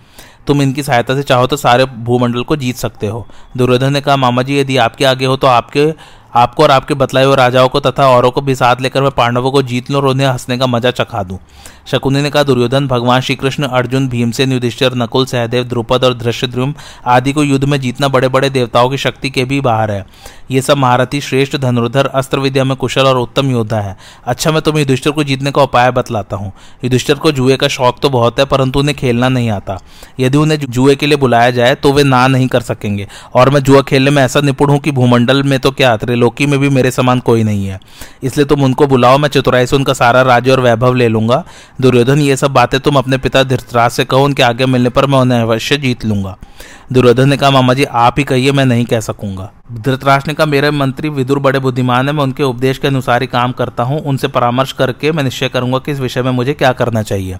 तुम 0.47 0.61
इनकी 0.61 0.83
सहायता 0.83 1.15
से 1.15 1.23
चाहो 1.23 1.47
तो 1.47 1.57
सारे 1.57 1.85
भूमंडल 1.85 2.43
को 2.43 2.55
जीत 2.55 2.75
सकते 2.75 3.07
हो। 3.07 3.25
दुर्योधन 3.57 3.93
ने 3.93 4.01
कहा, 4.01 4.15
मामा 4.17 4.41
जी, 4.41 4.59
यदि 4.59 4.77
आपके 4.77 5.05
आगे 5.05 5.25
हो 5.25 5.35
तो 5.35 5.47
आपके, 5.47 5.93
आपको 6.35 6.63
और 6.63 6.71
आपके 6.71 6.93
बतलाए 6.93 7.25
हुए 7.25 7.35
राजाओं 7.35 7.67
को 7.67 7.79
तथा 7.79 8.07
औरों 8.07 8.31
को 8.31 8.41
भी 8.41 8.55
साथ 8.55 8.81
लेकर 8.81 9.01
मैं 9.01 9.11
पांडवों 9.11 9.51
को 9.51 9.61
जीत 9.61 9.89
लूँ 9.91 10.01
और 10.01 10.07
उन्हें 10.07 10.27
हंसने 10.27 10.57
का 10.57 10.67
मज़ा 10.67 10.91
चखा 10.91 11.23
दूँ। 11.23 11.37
शकुनी 11.87 12.21
ने 12.21 12.29
कहा, 12.29 12.43
दुर्योधन, 12.43 12.87
भगवान 12.87 13.21
श्री 13.21 13.35
कृष्ण 13.35 13.63
अर्जुन, 13.63 14.07
भीमसेन, 14.07 14.51
युधिष्ठिर, 14.51 14.95
नकुल, 14.95 15.25
सहदेव, 15.25 15.63
द्रुपद 15.63 16.03
और 16.03 16.13
दृश्यद्रुम 16.13 16.73
आदि 17.07 17.33
को 17.33 17.43
युद्ध 17.43 17.63
में 17.63 17.79
जीतना 17.81 18.07
बड़े 18.07 18.27
बड़े 18.27 18.49
देवताओं 18.49 18.89
की 18.89 18.97
शक्ति 18.97 19.29
के 19.29 19.45
भी 19.45 19.61
बाहर 19.61 19.91
है। 19.91 20.05
ये 20.51 20.61
सब 20.61 20.77
महारथी 20.77 21.21
श्रेष्ठ, 21.21 21.55
धनुर्धर, 21.57 22.05
अस्त्र 22.05 22.39
विद्या 22.39 22.63
में 22.63 22.75
कुशल 22.77 23.07
और 23.07 23.17
उत्तम 23.17 23.49
योद्धा 23.51 23.79
है। 23.79 23.95
अच्छा 24.25 24.51
मैं 24.51 24.61
तुम्हें 24.61 24.81
युधिष्ठिर 24.81 25.13
को 25.13 25.23
जीतने 25.23 25.51
का 25.51 25.61
उपाय 25.61 25.91
बतलाता 25.91 26.35
हूँ। 26.35 26.51
युधिष्ठिर 26.83 27.15
को 27.15 27.31
जुए 27.31 27.57
का 27.57 27.67
शौक 27.67 27.99
तो 27.99 28.09
बहुत 28.09 28.39
है, 28.39 28.45
परंतु 28.45 28.79
उन्हें 28.79 28.95
खेलना 28.97 29.29
नहीं 29.29 29.49
आता। 29.49 29.77
यदि 30.19 30.37
उन्हें 30.37 30.59
जुए 30.59 30.95
के 30.95 31.07
लिए 31.07 31.17
बुलाया 31.17 31.51
जाए 31.51 31.75
तो 31.75 31.91
वे 31.93 32.03
ना 32.03 32.27
नहीं 32.27 32.47
कर 32.47 32.61
सकेंगे। 32.61 33.07
और 33.35 33.49
मैं 33.49 33.63
जुआ 33.63 33.81
खेलने 33.81 34.11
में 34.11 34.23
ऐसा 34.23 34.41
निपुण 34.41 34.69
हूँ 34.69 34.79
कि 34.79 34.91
भूमंडल 34.91 35.43
में 35.43 35.59
तो 35.59 35.71
क्या, 35.71 35.95
त्रिलोकी 35.97 36.45
में 36.45 36.59
भी 36.59 36.69
मेरे 36.69 36.91
समान 36.91 37.19
कोई 37.19 37.43
नहीं 37.43 37.67
है। 37.67 37.79
इसलिए 38.23 38.45
तुम 38.45 38.63
उनको 38.63 38.87
बुलाओ, 38.87 39.17
मैं 39.17 39.29
चतुराई 39.29 39.65
से 39.65 39.75
उनका 39.75 39.93
सारा 39.93 40.21
राज्य 40.21 40.51
और 40.51 40.59
वैभव 40.59 40.93
ले 40.93 41.07
लूँगा। 41.07 41.43
दुर्योधन, 41.81 42.19
ये 42.19 42.35
सब 42.35 42.51
बातें 42.51 42.79
तुम 42.79 42.95
अपने 42.95 43.17
पिता 43.17 43.43
धृतराज 43.43 43.91
से 43.91 44.05
कहो, 44.05 44.23
उनके 44.23 44.43
आगे 44.43 44.65
मिलने 44.65 44.89
पर 44.89 45.05
मैं 45.05 45.19
उन्हें 45.19 45.39
अवश्य 45.39 45.77
जीत 45.77 46.05
लूँगा। 46.05 46.37
दुर्योधन 46.91 47.29
ने 47.29 47.37
कहा, 47.37 47.49
मामा 47.51 47.73
जी, 47.73 47.83
आप 47.83 48.15
ही 48.17 48.23
कहिए, 48.23 48.51
मैं 48.51 48.65
नहीं 48.65 48.85
कह 48.85 48.99
सकूँगा। 48.99 49.51
धृतराज 49.73 50.23
ने 50.27 50.33
कहा, 50.33 50.45
मेरे 50.45 50.71
मंत्री 50.71 51.09
विदुर 51.09 51.39
बड़े 51.39 51.59
बुद्धिमान 51.59 52.07
है, 52.07 52.13
मैं 52.13 52.23
उनके 52.23 52.43
उपदेश 52.43 52.77
के 52.77 52.87
अनुसार 52.87 53.21
ही 53.21 53.27
काम 53.27 53.51
करता 53.51 53.83
हूँ, 53.83 53.99
उनसे 54.01 54.27
परामर्श 54.27 54.71
करके 54.71 55.11
मैं 55.11 55.23
निश्चय 55.23 55.49
करूँगा 55.49 55.79
कि 55.79 55.91
इस 55.91 55.99
विषय 55.99 56.21
में 56.21 56.31
मुझे 56.31 56.53
क्या 56.53 56.71
करना 56.71 57.03
चाहिए। 57.03 57.37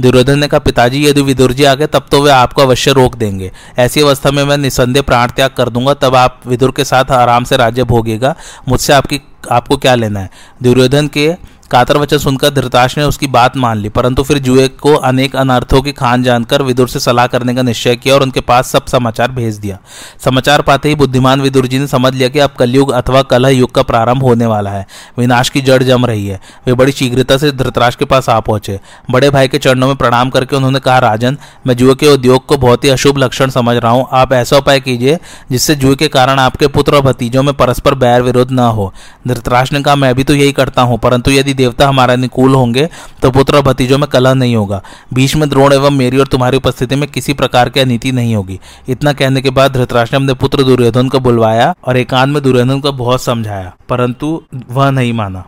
दुर्योधन 0.00 0.38
ने 0.38 0.46
कहा, 0.48 0.58
पिताजी, 0.58 1.06
यदि 1.06 1.22
विदुर 1.22 1.52
जी 1.52 1.64
आ 1.64 1.74
गए 1.74 1.86
तब 1.86 2.06
तो 2.10 2.22
वे 2.22 2.30
आपको 2.30 2.62
अवश्य 2.62 2.92
रोक 2.92 3.16
देंगे। 3.16 3.50
ऐसी 3.78 4.00
अवस्था 4.00 4.30
में 4.30 4.44
मैं 4.44 4.56
निसंदेह 4.56 5.02
प्राण 5.02 5.28
त्याग 5.28 5.50
कर 5.50 5.68
दूँगा, 5.68 5.94
तब 5.94 6.14
आप 6.14 6.40
विदुर 6.46 6.72
के 6.76 6.84
साथ 6.84 7.10
आराम 7.10 7.44
से 7.44 7.56
राज्य 7.56 7.84
भोगेगा। 7.84 8.34
मुझसे 8.68 8.92
आपकी, 8.92 9.20
आपको 9.50 9.76
क्या 9.76 9.94
लेना 9.94 10.20
है? 10.20 10.30
दुर्योधन 10.62 11.08
के 11.08 11.51
कातर 11.72 11.96
वचन 11.96 12.18
सुनकर 12.18 12.50
धृतराष्ट्र 12.50 13.00
ने 13.00 13.06
उसकी 13.06 13.26
बात 13.28 13.56
मान 13.56 13.78
ली, 13.78 13.88
परंतु 13.88 14.22
फिर 14.22 14.38
जुए 14.38 14.66
को 14.80 14.94
अनेक 14.94 15.36
अनर्थों 15.36 15.80
की 15.82 15.92
खान 15.92 16.22
जानकर 16.22 16.62
विदुर 16.62 16.88
से 16.88 17.00
सलाह 17.00 17.26
करने 17.26 17.54
का 17.54 17.62
निश्चय 17.62 17.96
किया 17.96 18.14
और 18.14 18.22
उनके 18.22 18.40
पास 18.42 18.70
सब 18.72 18.86
समाचार 18.86 19.30
भेज 19.30 19.56
दिया। 19.56 19.78
समाचार 20.24 20.62
पाते 20.62 20.88
ही 20.88 20.94
बुद्धिमान 20.94 21.40
विदुर 21.40 21.66
जी 21.66 21.78
ने 21.78 21.86
समझ 21.86 22.12
लिया 22.14 22.28
कि 22.28 22.38
अब 22.38 22.50
कलयुग 22.50 22.90
अथवा 22.92 23.22
कलह 23.24 23.48
युग 23.48 23.70
का 23.70 23.82
प्रारंभ 23.82 24.22
होने 24.22 24.46
वाला 24.46 24.70
है। 24.70 24.86
विनाश 25.18 25.48
की 25.48 25.60
जड़ 25.60 25.82
जम 25.82 26.06
रही 26.06 26.26
है। 26.26 26.40
वे 26.66 26.74
बड़ी 26.74 26.92
शीघ्रता 26.92 27.36
से 27.36 27.50
धृतराष्ट्र 27.52 27.98
के 27.98 28.04
पास 28.04 28.28
आ 28.28 28.38
पहुँचे। 28.40 28.78
बड़े 29.10 29.30
भाई 29.30 29.48
के 29.48 29.58
चरणों 29.58 29.86
में 29.86 29.96
प्रणाम 29.96 30.30
करके 30.30 30.56
उन्होंने 30.56 30.80
कहा, 30.80 30.98
राजन, 30.98 31.38
मैं 31.66 31.76
जुए 31.76 31.94
के 31.94 32.08
उद्योग 32.08 32.46
को 32.46 32.56
बहुत 32.58 32.84
ही 32.84 32.90
अशुभ 32.90 33.18
लक्षण 33.18 33.50
समझ 33.50 33.76
रहा 33.76 33.92
हूँ। 33.92 34.06
आप 34.12 34.32
ऐसा 34.32 34.56
उपाय 34.56 34.80
कीजिए 34.80 35.18
जिससे 35.50 35.74
जुए 35.76 35.94
के 35.94 36.08
कारण 36.10 36.38
आपके 36.38 36.66
पुत्र 36.68 36.96
और 36.96 37.02
भतीजों 37.02 37.42
में 37.42 37.54
परस्पर 37.54 37.94
बैर 37.96 38.22
विरोध 38.22 38.52
न 38.52 38.58
हो। 38.58 38.92
धृतराष्ट्र 39.28 39.76
ने 39.76 39.82
कहा, 39.82 39.94
मैं 39.96 40.14
भी 40.14 40.24
तो 40.24 40.34
यही 40.34 40.52
करता 40.52 40.82
हूँ, 40.82 40.98
परंतु 40.98 41.30
यदि 41.30 41.54
देवता 41.62 41.88
हमारा 41.88 42.12
अनुकूल 42.12 42.54
होंगे 42.54 42.88
तो 43.22 43.30
पुत्र 43.30 43.56
और 43.56 43.62
भतीजों 43.62 43.98
में 43.98 44.08
कलह 44.08 44.34
नहीं 44.34 44.56
होगा। 44.56 44.82
बीच 45.12 45.36
में 45.36 45.48
द्रोण 45.48 45.72
एवं 45.72 45.90
मेरी 45.92 46.18
और 46.18 46.26
तुम्हारी 46.28 46.56
उपस्थिति 46.56 46.96
में 46.96 47.08
किसी 47.10 47.32
प्रकार 47.34 47.68
की 47.68 47.80
अनिति 47.80 48.12
नहीं 48.12 48.34
होगी। 48.34 48.58
इतना 48.88 49.12
कहने 49.12 49.42
के 49.42 49.50
बाद 49.52 49.72
धृतराष्ट्र 49.72 50.18
ने 50.18 50.34
पुत्र 50.36 50.62
दुर्योधन 50.62 51.08
को 51.08 51.20
बुलवाया 51.20 51.74
और 51.84 51.96
एकांत 51.96 52.34
में 52.34 52.42
दुर्योधन 52.42 52.80
को 52.80 52.92
बहुत 52.94 53.22
समझाया, 53.22 53.72
परंतु 53.88 54.42
वह 54.70 54.90
नहीं 54.90 55.12
माना। 55.12 55.44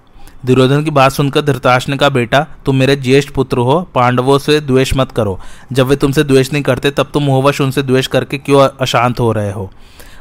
दुर्योधन 0.47 0.83
की 0.85 0.91
बात 0.91 1.13
सुनकर 1.13 1.43
धृतराष्ट्र 1.43 1.91
ने 1.91 1.97
कहा, 1.97 2.09
बेटा, 2.09 2.41
तुम 2.67 2.77
मेरे 2.77 2.97
ज्येष्ठ 2.97 3.31
पुत्र 3.31 3.59
हो, 3.59 3.81
पांडवों 3.95 4.39
से 4.39 4.59
द्वेष 4.61 4.93
मत 4.97 5.13
करो। 5.13 5.39
जब 5.73 5.87
वे 5.87 5.97
तुमसे 5.97 6.25
द्वेष 6.25 6.53
नहीं 6.53 6.63
करते, 6.63 6.91
तब 6.91 7.11
तुम 7.15 7.23
मोहवश 7.23 7.61
उनसे 7.61 7.83
द्वेष 7.83 8.07
करके 8.07 8.39
क्यों 8.39 8.69
अशांत 8.81 9.21
हो 9.21 9.31
रहे 9.33 9.53
हो? 9.53 9.71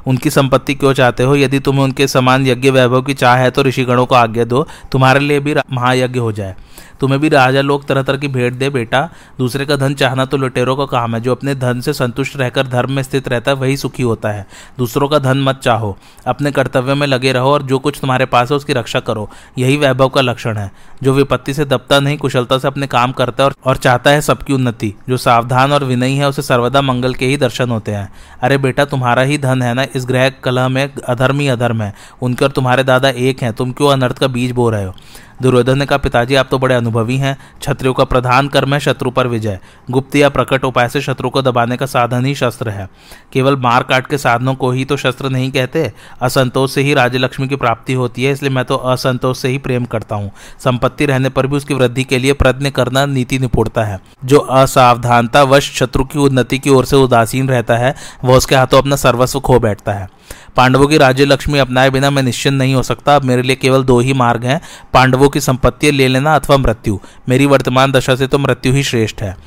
उनकी 0.08 0.30
संपत्ति 0.30 0.76
क्यों 0.76 0.94
चाहते 0.94 1.24
हो? 1.24 1.36
यदि 1.36 1.60
तुम्हें 1.60 1.84
उनके 1.84 2.08
समान 2.08 2.48
यज्ञ 2.48 2.70
वैभव 2.70 3.02
की 3.02 3.14
चाह 3.14 3.36
है 3.36 3.52
तो 3.52 3.64
ऋषिगणों 3.64 4.06
को 4.06 4.16
आज्ञा 4.16 4.44
दो। 4.44 4.68
तुम्हारे 4.92 5.20
लिए 5.20 5.40
भी 5.40 5.56
महायज्ञ 5.72 6.20
हो 6.20 6.32
जाए। 6.32 6.56
तुम्हें 7.04 7.22
भी 7.22 7.30
राजा 7.30 7.62
लोग 7.62 7.86
तरह 7.86 8.02
तरह 8.02 8.18
की 8.18 8.28
भेंट 8.28 8.54
दे 8.54 8.70
बेटा। 8.70 9.10
दूसरे 9.38 9.66
का 9.66 9.76
धन 9.76 9.94
चाहना 9.94 10.26
तो 10.26 10.38
लुटेरों 10.38 10.76
का 10.76 10.86
काम 10.86 11.16
है। 11.16 11.22
जो 11.22 11.32
अपने 11.32 11.56
धन 11.56 11.82
से 11.82 11.94
संतुष्ट 11.94 12.38
रहकर 12.38 12.68
धर्म 12.68 12.92
में 12.92 13.04
स्थित 13.04 13.28
रहता 13.28 13.52
है, 13.52 13.58
वही 13.58 13.78
सुखी 13.78 14.04
होता 14.04 14.30
है। 14.30 14.48
दूसरों 14.78 15.08
का 15.08 15.20
धन 15.20 15.38
मत 15.38 15.60
चाहो। 15.64 15.98
अपने 16.28 16.52
कर्तव्य 16.52 16.94
में 16.94 17.08
लगे 17.08 17.32
रहो 17.32 17.52
और 17.52 17.64
जो 17.64 17.80
कुछ 17.80 18.00
तुम्हारे 18.02 18.26
पास 18.26 18.52
है, 18.52 18.58
उसकी 18.58 18.74
रक्षा 18.74 19.00
करो। 19.00 19.30
यही 19.58 19.78
वैभव 19.78 20.10
का 20.10 20.22
लक्षण 20.22 20.58
है। 20.58 20.72
जो 21.04 21.14
विपत्ति 21.14 21.54
से 21.54 21.66
दबता 21.66 22.00
नहीं, 22.00 22.18
कुशलता 22.18 22.58
से 22.58 22.68
अपने 22.68 22.88
काम 22.88 23.12
करता 23.12 23.44
है 23.44 23.52
और 23.66 23.78
चाहता 23.78 24.10
है 24.10 24.22
सबकी 24.22 24.54
उन्नति। 24.54 24.94
जो 25.10 25.18
सावधान 25.18 25.74
और 25.74 25.84
विनयी 25.84 26.16
है, 26.16 26.30
उसे 26.30 26.42
सर्वदा 26.42 26.82
मंगल 26.82 27.14
के 27.14 27.26
ही 27.26 27.38
दर्शन 27.38 27.70
होते 27.70 27.92
हैं। 27.92 28.14
अरे 28.42 28.58
बेटा, 28.58 28.86
तुम्हारा 28.86 29.22
ही 29.22 29.38
धन 29.38 29.62
है 29.62 29.74
ना? 29.74 29.86
इस 29.96 30.06
ग्रह 30.06 30.30
कलह 30.30 30.68
में 30.68 30.90
अधर्म 31.08 31.40
ही 31.40 31.48
अधर्म 31.48 31.82
है। 31.82 31.94
उनके 32.22 32.46
और 32.46 32.52
तुम्हारे 32.52 32.84
दादा 32.84 33.10
एक 33.10 33.42
हैं। 33.42 33.54
तुम 33.54 33.72
क्यों 33.72 33.90
अनर्थ 33.90 34.18
का 34.18 34.28
बीज 34.28 34.52
बो 34.52 34.70
रहे 34.70 34.84
हो? 34.84 34.96
दुर्योधन 35.44 35.78
ने 35.78 35.86
कहा, 35.86 35.98
पिताजी, 35.98 36.36
आप 36.36 36.48
तो 36.52 36.58
बड़े 36.60 36.76
अनुभवी 36.76 37.18
हैं। 37.18 37.38
क्षत्रियों 37.60 37.94
का 37.94 38.04
प्रधान 38.04 38.48
कर्म 38.48 38.74
है, 38.74 38.80
शत्रु 38.80 39.12
पर 39.12 39.28
विजय। 39.28 39.60
गुप्त 39.92 40.16
या 40.16 40.30
प्रकट 40.30 40.66
उपाय 40.66 40.90
से 40.90 41.02
शत्रु 41.02 41.30
को 41.30 41.42
दबाने 41.42 41.78
का 41.78 41.86
साधन 41.86 42.26
ही 42.26 42.36
शस्त्र 42.36 42.70
है। 42.70 42.88
केवल 43.34 43.56
मार 43.56 43.84
काट 43.84 44.08
के 44.08 44.18
साधनों 44.18 44.56
को 44.56 44.72
ही 44.72 44.86
तो 44.86 44.98
शस्त्र 44.98 45.30
नहीं 45.30 45.52
कहते। 45.52 45.92
असंतोष 46.22 46.72
से 46.72 46.82
ही 46.82 46.94
राज्य 46.94 47.18
लक्ष्मी 47.18 47.48
की 47.48 47.56
प्राप्ति 47.56 47.94
होती 47.94 48.24
है, 48.24 48.32
इसलिए 48.32 48.52
मैं 48.52 48.66
तो 48.66 48.76
असंतोष 48.76 49.38
से 49.38 49.48
ही 49.48 49.58
प्रेम 49.58 49.86
करता 49.86 50.16
हूँ। 50.16 50.32
संपत्ति 50.60 51.06
रहने 51.06 51.30
पर 51.30 51.48
भी 51.48 51.58
उसकी 51.58 51.74
वृद्धि 51.74 52.04
के 52.04 52.18
लिए 52.18 52.34
प्रयत्न 52.34 52.70
करना 52.70 53.06
नीति 53.06 53.40
निपुणता 53.40 53.84
है। 53.84 54.00
जो 54.26 54.40
असावधानता 54.40 55.44
वश 55.44 55.72
शत्रु 55.72 56.04
की 56.04 56.20
उन्नति 56.20 56.60
की 56.60 56.70
ओर 56.70 56.86
से 56.86 56.96
उदासीन 56.96 57.50
रहता 57.50 57.78
है, 57.78 57.96
वह 58.24 58.38
उसके 58.38 58.56
हाथों 58.56 58.78
अपना 58.78 58.96
सर्वस्व 58.96 59.40
खो 59.40 59.60
बैठता 59.60 59.94
है। 59.94 60.08
पांडवों 60.56 60.88
की 60.88 60.98
राज्य 60.98 61.26
लक्ष्मी 61.26 61.60
अपनाए 61.60 61.90
बिना 61.90 62.10
मैं 62.10 62.24
निश्चिंत 62.24 62.54
नहीं 62.54 62.76
हो 62.76 62.84
सकता। 62.84 63.16
अब 63.16 63.24
मेरे 63.24 63.42
लिए 63.42 63.56
केवल 63.56 63.84
दो 63.84 64.00
ही 64.00 64.14
मार्ग 64.14 64.44
हैं, 64.44 64.62
पांडवों 64.94 65.30
की 65.30 65.40
संपत्ति 65.40 65.92
ले 65.92 66.08
लेना 66.08 66.36
अथवा 66.36 66.58
मृत्यु। 66.58 67.00
मेरी 67.30 67.46
वर्तमान 67.46 67.92
दशा 67.92 68.16
से 68.16 68.28
तो 68.28 68.40
मृत्यु 68.40 68.74
ही 68.74 68.84
श्रेष्ठ 68.84 69.22
है। 69.22 69.38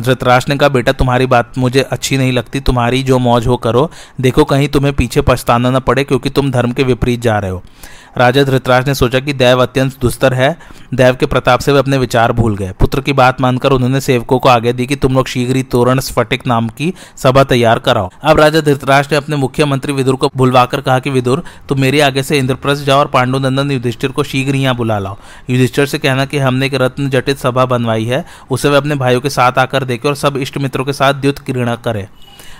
धृतराष्ट्र 0.00 0.52
ने 0.52 0.58
कहा, 0.58 0.68
बेटा, 0.68 0.92
तुम्हारी 0.92 1.26
बात 1.26 1.52
मुझे 1.58 1.80
अच्छी 1.80 2.16
नहीं 2.16 2.32
लगती। 2.32 2.60
तुम्हारी 2.60 3.02
जो 3.02 3.18
मौज 3.18 3.46
हो 3.46 3.56
करो। 3.56 3.90
देखो, 4.20 4.44
कहीं 4.44 4.68
तुम्हें 4.68 4.94
पीछे 4.94 5.20
पछताना 5.20 5.70
न 5.70 5.80
पड़े 5.80 6.04
क्योंकि 6.04 6.30
तुम 6.30 6.50
धर्म 6.50 6.72
के 6.72 6.82
विपरीत 6.82 7.20
जा 7.20 7.38
रहे 7.38 7.50
हो। 7.50 7.62
राजा 8.16 8.42
धृतराज 8.42 8.86
ने 8.86 8.94
सोचा 8.94 9.20
कि 9.20 9.32
दैव 9.32 9.62
अत्यंत 9.62 10.00
दुस्तर 10.00 10.34
है। 10.34 10.58
दैव 10.94 11.14
के 11.14 11.26
प्रताप 11.26 11.60
से 11.60 11.72
वे 11.72 11.78
अपने 11.78 11.98
विचार 11.98 12.32
भूल 12.32 12.56
गए। 12.56 12.72
पुत्र 12.80 13.00
की 13.00 13.12
बात 13.12 13.40
मानकर 13.40 13.72
उन्होंने 13.72 14.00
सेवकों 14.00 14.38
को 14.38 14.48
आगे 14.48 14.72
दी 14.72 14.86
कि 14.86 14.96
तुम 14.96 15.14
लोग 15.14 15.28
शीघ्र 15.28 15.56
ही 15.56 15.62
तोरण 15.62 16.00
स्फटिक 16.00 16.46
नाम 16.46 16.68
की 16.68 16.94
सभा 17.16 17.44
तैयार 17.44 17.78
कराओ। 17.78 18.10
अब 18.22 18.40
राजा 18.40 18.60
धृतराज 18.60 19.08
ने 19.10 19.16
अपने 19.16 19.36
मुख्यमंत्री 19.36 19.92
विदुर 19.92 20.16
को 20.16 20.30
बुलवाकर 20.36 20.80
कहा 20.80 20.98
कि, 20.98 21.10
विदुर, 21.10 21.42
तुम 21.68 21.80
मेरे 21.80 22.00
आगे 22.00 22.22
से 22.22 22.38
इंद्रप्रस्थ 22.38 22.82
जाओ 22.82 22.98
और 22.98 23.06
पांडुनंदन 23.06 23.70
युधिष्ठिर 23.70 24.10
को 24.10 24.22
शीघ्र 24.22 24.54
यहाँ 24.54 24.74
बुला 24.74 24.98
लाओ। 24.98 25.16
युधिष्ठिर 25.50 25.86
से 25.86 25.98
कहना 25.98 26.24
कि, 26.24 26.38
हमने 26.38 26.66
एक 26.66 26.74
रत्न 26.74 27.10
जटित 27.10 27.38
सभा 27.38 27.64
बनवाई 27.64 28.04
है। 28.04 28.24
उसे 28.50 28.68
वे 28.68 28.76
अपने 28.76 28.94
भाइयों 28.94 29.20
के 29.20 29.30
साथ 29.30 29.52
आकर 29.58 29.84
देखे 29.84 30.08
और 30.08 30.14
सब 30.14 30.36
इष्ट 30.36 30.58
मित्रों 30.58 30.84
के 30.84 30.92
साथ 30.92 31.14
द्युत 31.14 31.38
क्रीड़ा 31.38 31.74
करे। 31.74 32.08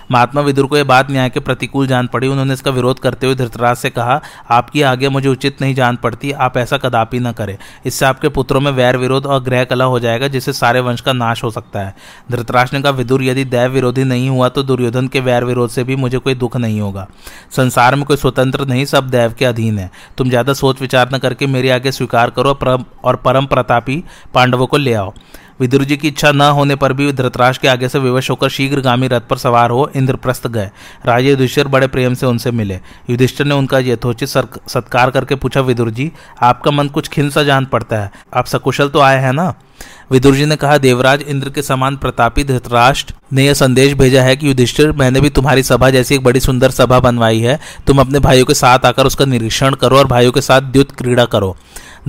महात्मा 0.09 0.41
विदुर 0.41 0.65
को 0.65 0.77
यह 0.77 0.83
बात 0.83 1.09
न्याय 1.11 1.29
के 1.29 1.39
प्रतिकूल 1.39 1.87
जान 1.87 2.07
पड़ी। 2.07 2.27
उन्होंने 2.27 2.53
इसका 2.53 2.71
विरोध 2.71 2.99
करते 2.99 3.25
हुए 3.27 3.35
धृतराज 3.35 3.77
से 3.77 3.89
कहा, 3.89 4.19
आपकी 4.49 4.81
आगे 4.83 5.09
मुझे 5.09 5.27
उचित 5.29 5.61
नहीं 5.61 5.75
जान 5.75 5.95
पड़ती, 5.95 6.31
आप 6.31 6.57
ऐसा 6.57 6.77
कदापि 6.77 7.19
न 7.19 7.31
करें। 7.31 7.57
इससे 7.85 8.05
आपके 8.05 8.29
पुत्रों 8.29 8.61
में 8.61 8.71
वैर 8.71 8.97
विरोध 8.97 9.25
और 9.25 9.41
ग्रह 9.43 9.63
कला 9.65 9.85
हो 9.85 9.99
जाएगा, 9.99 10.27
जिससे 10.27 10.53
सारे 10.53 10.79
वंश 10.79 11.01
का 11.01 11.13
नाश 11.13 11.43
हो 11.43 11.51
सकता 11.51 11.79
है। 11.79 11.95
धृतराज 12.31 12.73
ने 12.73 12.81
कहा, 12.81 12.91
विदुर, 12.93 13.23
यदि 13.23 13.45
दैव 13.45 13.71
विरोधी 13.71 14.03
नहीं 14.05 14.29
हुआ 14.29 14.49
तो 14.49 14.63
दुर्योधन 14.63 15.07
के 15.07 15.19
वैर 15.21 15.43
विरोध 15.43 15.69
से 15.69 15.83
भी 15.83 15.95
मुझे 15.95 16.17
कोई 16.17 16.35
दुख 16.35 16.57
नहीं 16.57 16.79
होगा। 16.81 17.07
संसार 17.51 17.95
में 17.95 18.05
कोई 18.05 18.17
स्वतंत्र 18.17 18.65
नहीं, 18.65 18.85
सब 18.85 19.09
दैव 19.09 19.33
के 19.33 19.45
अधीन 19.45 19.79
है। 19.79 19.89
तुम 20.17 20.29
ज़्यादा 20.29 20.53
सोच 20.55 20.81
विचार 20.81 21.09
न 21.13 21.17
करके 21.17 21.47
मेरे 21.47 21.69
आगे 21.71 21.91
स्वीकार 21.91 22.29
करो 22.29 22.59
और 23.03 23.15
परम 23.17 23.45
प्रतापी 23.45 24.03
पांडवों 24.33 24.67
को 24.67 24.77
ले 24.77 24.93
आओ। 24.93 25.13
विदुर 25.59 25.83
जी 25.83 25.97
की 25.97 26.07
इच्छा 26.07 26.31
न 26.31 26.41
होने 26.41 26.75
पर 26.75 26.93
भी 26.93 27.11
धृतराज 27.11 27.57
के 27.57 27.67
आगे 27.67 27.89
से 27.89 27.99
विवश 27.99 28.29
होकर 28.29 28.49
शीघ्रगामी 28.49 29.07
रथ 29.07 29.21
पर 29.21 29.37
सवार 29.37 29.69
हो 29.69 29.89
इंद्रप्रस्थ 29.95 30.47
गए। 30.47 30.69
राजा 31.05 31.29
युधिष्ठिर 31.29 31.67
बड़े 31.67 31.87
प्रेम 31.87 32.13
से 32.13 32.25
उनसे 32.25 32.51
मिले। 32.51 32.79
युधिष्ठिर 33.09 33.47
ने 33.47 33.55
उनका 33.55 33.79
यथोचित 33.79 34.29
सत्कार 34.29 35.11
करके 35.11 35.35
पूछा 35.35 35.61
विदुर 35.61 35.89
जी 35.89 36.11
आपका 36.41 36.71
मन 36.71 36.87
कुछ 36.87 37.07
खिन 37.07 37.29
सा 37.29 37.43
जान 37.43 37.65
पड़ता 37.65 37.97
है। 37.97 38.11
आप 38.33 38.45
सकुशल 38.45 38.89
तो 38.89 38.99
आए 38.99 39.21
हैं 39.21 39.33
ना? 39.33 39.53
विदुर 40.11 40.35
जी 40.35 40.45
ने 40.45 40.55
कहा, 40.55 40.77
देवराज, 40.77 41.21
इंद्र 41.21 41.49
के 41.49 41.61
समान 41.61 41.95
प्रतापी 41.97 42.43
धृतराष्ट्र 42.43 43.13
ने 43.33 43.45
यह 43.45 43.53
संदेश 43.53 43.93
भेजा 43.93 44.23
है 44.23 44.35
कि 44.35 44.47
युधिष्ठिर, 44.47 44.91
मैंने 44.91 45.21
भी 45.21 45.29
तुम्हारी 45.29 45.63
सभा 45.63 45.89
जैसी 45.89 46.15
एक 46.15 46.23
बड़ी 46.23 46.39
सुंदर 46.39 46.71
सभा 46.71 46.99
बनवाई 46.99 47.39
है। 47.39 47.59
तुम 47.87 47.99
अपने 47.99 48.19
भाइयों 48.19 48.45
के 48.45 48.53
साथ 48.53 48.85
आकर 48.85 49.05
उसका 49.05 49.25
निरीक्षण 49.25 49.73
करो 49.73 49.97
और 49.97 50.07
भाइयों 50.07 50.31
के 50.31 50.41
साथ 50.41 50.61
द्युत 50.61 50.91
क्रीड़ा 50.91 51.25
करो। 51.25 51.55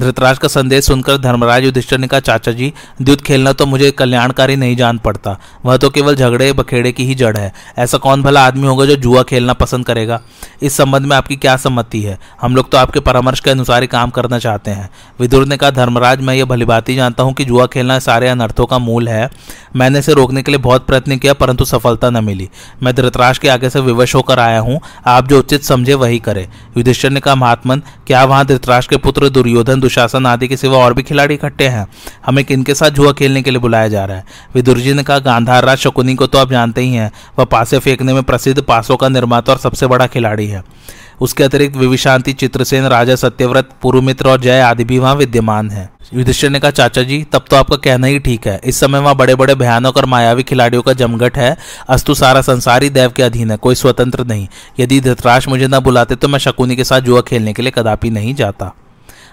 धृतराज 0.00 0.38
का 0.38 0.48
संदेश 0.48 0.84
सुनकर 0.84 1.16
धर्मराज 1.16 1.64
युधिष्ठर 1.64 1.98
ने 1.98 2.06
कहा, 2.06 2.20
चाचा 2.20 2.52
जी 2.52 2.72
द्युत 3.02 3.20
खेलना 3.20 3.52
तो 3.52 3.66
मुझे 3.66 3.90
कल्याणकारी 3.90 4.56
नहीं 4.56 4.76
जान 4.76 4.98
पड़ता। 4.98 5.36
वह 5.64 5.76
तो 5.76 5.90
केवल 5.90 6.14
झगड़े, 6.14 6.52
बखेड़े 6.52 6.92
की 6.92 7.04
ही 7.04 7.14
जड़ 7.14 7.36
है। 7.36 7.52
ऐसा 7.78 7.98
कौन 7.98 8.22
भला 8.22 8.46
आदमी 8.46 8.66
होगा 8.66 8.84
जो 8.84 8.96
जुआ 8.96 9.22
खेलना 9.22 9.52
पसंद 9.52 9.86
करेगा? 9.86 10.20
इस 10.62 10.76
संबंध 10.76 11.06
में 11.06 11.16
आपकी 11.16 11.36
क्या 11.36 11.56
सम्मति 11.56 12.00
है? 12.02 12.18
हम 12.40 12.56
लोग 12.56 12.70
तो 12.70 12.78
आपके 12.78 13.00
परामर्श 13.00 13.40
के 13.40 13.50
अनुसार 13.50 13.82
ही 13.82 13.88
काम 13.88 14.10
करना 14.10 14.38
चाहते 14.38 14.70
हैं। 14.70 14.90
विदुर 15.20 15.46
ने 15.46 15.56
कहा, 15.56 15.70
धर्मराज, 15.70 16.20
मैं 16.20 16.34
ये 16.34 16.44
भलीभांति 16.44 16.94
जानता 16.94 17.22
हूँ 17.22 17.32
कि 17.32 17.44
जुआ 17.44 17.66
खेलना 17.66 17.98
सारे 17.98 18.28
अनर्थों 18.28 18.66
का 18.66 18.78
मूल 18.78 19.08
है। 19.08 19.28
मैंने 19.76 19.98
इसे 19.98 20.12
रोकने 20.14 20.42
के 20.42 20.50
लिए 20.50 20.58
बहुत 20.58 20.86
प्रयत्न 20.86 21.16
किया, 21.18 21.32
परंतु 21.32 21.64
सफलता 21.64 22.10
न 22.10 22.24
मिली। 22.24 22.48
मैं 22.82 22.94
धृतराज 22.94 23.38
के 23.38 23.48
आगे 23.48 23.70
से 23.70 23.80
विवश 23.80 24.14
होकर 24.14 24.38
आया 24.38 24.60
हूँ। 24.60 24.80
आप 25.06 25.28
जो 25.28 25.38
उचित 25.38 25.62
समझे 25.62 25.94
वही 25.94 26.18
करे। 26.18 26.48
युधिष्ठर 26.76 27.10
ने 27.10 27.20
कहा, 27.20 27.34
महात्मन, 27.34 27.82
क्या 28.06 28.24
वहाँ 28.24 28.44
धृतराज 28.46 28.86
के 28.86 28.96
पुत्र 28.96 29.28
दुर्योधन 29.28 29.80
दुशासन 29.86 30.26
आदि 30.26 30.48
के 30.48 30.56
सिवा 30.56 30.78
और 30.78 30.94
भी 30.94 31.02
खिलाड़ी 31.02 31.34
इकट्ठे 31.34 31.68
हैं। 31.68 31.86
हमें 32.26 32.44
किनके 32.44 32.74
साथ 32.74 32.90
जुआ 32.90 33.12
खेलने 33.12 33.42
के 33.42 33.50
लिए 33.50 33.60
बुलाया 33.60 33.88
जा 33.88 34.04
रहा 34.04 34.16
है। 34.16 34.24
विदुर 34.54 34.78
जी 34.78 34.92
ने 34.92 35.02
कहा, 35.02 35.18
गांधार 35.20 35.64
राज 35.64 35.78
शकुनी 35.78 36.14
को 36.14 36.26
तो 36.26 36.38
आप 36.38 36.50
जानते 36.50 36.80
ही 36.80 36.94
हैं, 36.94 37.10
वह 37.38 37.44
पासे 37.46 37.78
फेंकने 37.78 38.12
में 38.12 38.22
प्रसिद्ध 38.22 38.60
पासों 38.62 38.96
का 38.96 39.08
निर्माता 39.08 39.52
और 39.52 39.58
सबसे 39.58 39.86
बड़ा 39.86 40.06
खिलाड़ी 40.06 40.46
है। 40.46 40.62
उसके 41.20 41.44
अतिरिक्त 41.44 41.76
विविशांति 41.76 42.32
चित्रसेन, 42.32 42.84
राजा 42.84 43.14
सत्यव्रत, 43.16 43.68
पुरुमित्र 43.82 44.28
और 44.28 44.40
जय 44.40 44.60
आदि 44.60 44.84
भी 44.84 44.98
वहाँ 44.98 45.14
विद्यमान 45.14 45.70
है। 45.70 45.88
युधिष्ठिर 46.14 46.50
ने 46.50 46.60
कहा, 46.60 46.70
चाचा 46.70 47.02
जी, 47.02 47.22
तब 47.32 47.44
तो 47.50 47.56
आपका 47.56 47.76
कहना 47.76 48.06
ही 48.06 48.18
ठीक 48.18 48.46
है। 48.46 48.60
इस 48.64 48.80
समय 48.80 48.98
वहाँ 48.98 49.16
बड़े 49.16 49.34
बड़े 49.34 49.54
भयानक 49.54 49.96
और 49.96 50.06
मायावी 50.06 50.42
खिलाड़ियों 50.42 50.82
का 50.82 50.92
जमघट 50.92 51.36
है। 51.36 51.56
अस्तु 51.88 52.14
सारा 52.14 52.40
संसार 52.42 52.82
ही 52.82 52.90
देव 52.90 53.12
के 53.16 53.22
अधीन 53.22 53.50
है, 53.50 53.56
कोई 53.56 53.74
स्वतंत्र 53.74 54.24
नहीं। 54.24 54.46
यदि 54.80 55.00
धृतराज 55.00 55.46
मुझे 55.48 55.66
न 55.66 55.78
बुलाते 55.80 56.16
तो 56.16 56.28
मैं 56.28 56.38
शकुनी 56.38 56.76
के 56.76 56.84
साथ 56.84 57.00
जुआ 57.00 57.20
खेलने 57.20 57.52
के 57.52 57.62
लिए 57.62 57.72
कदापि 57.74 58.10
नहीं 58.10 58.34
जाता। 58.34 58.74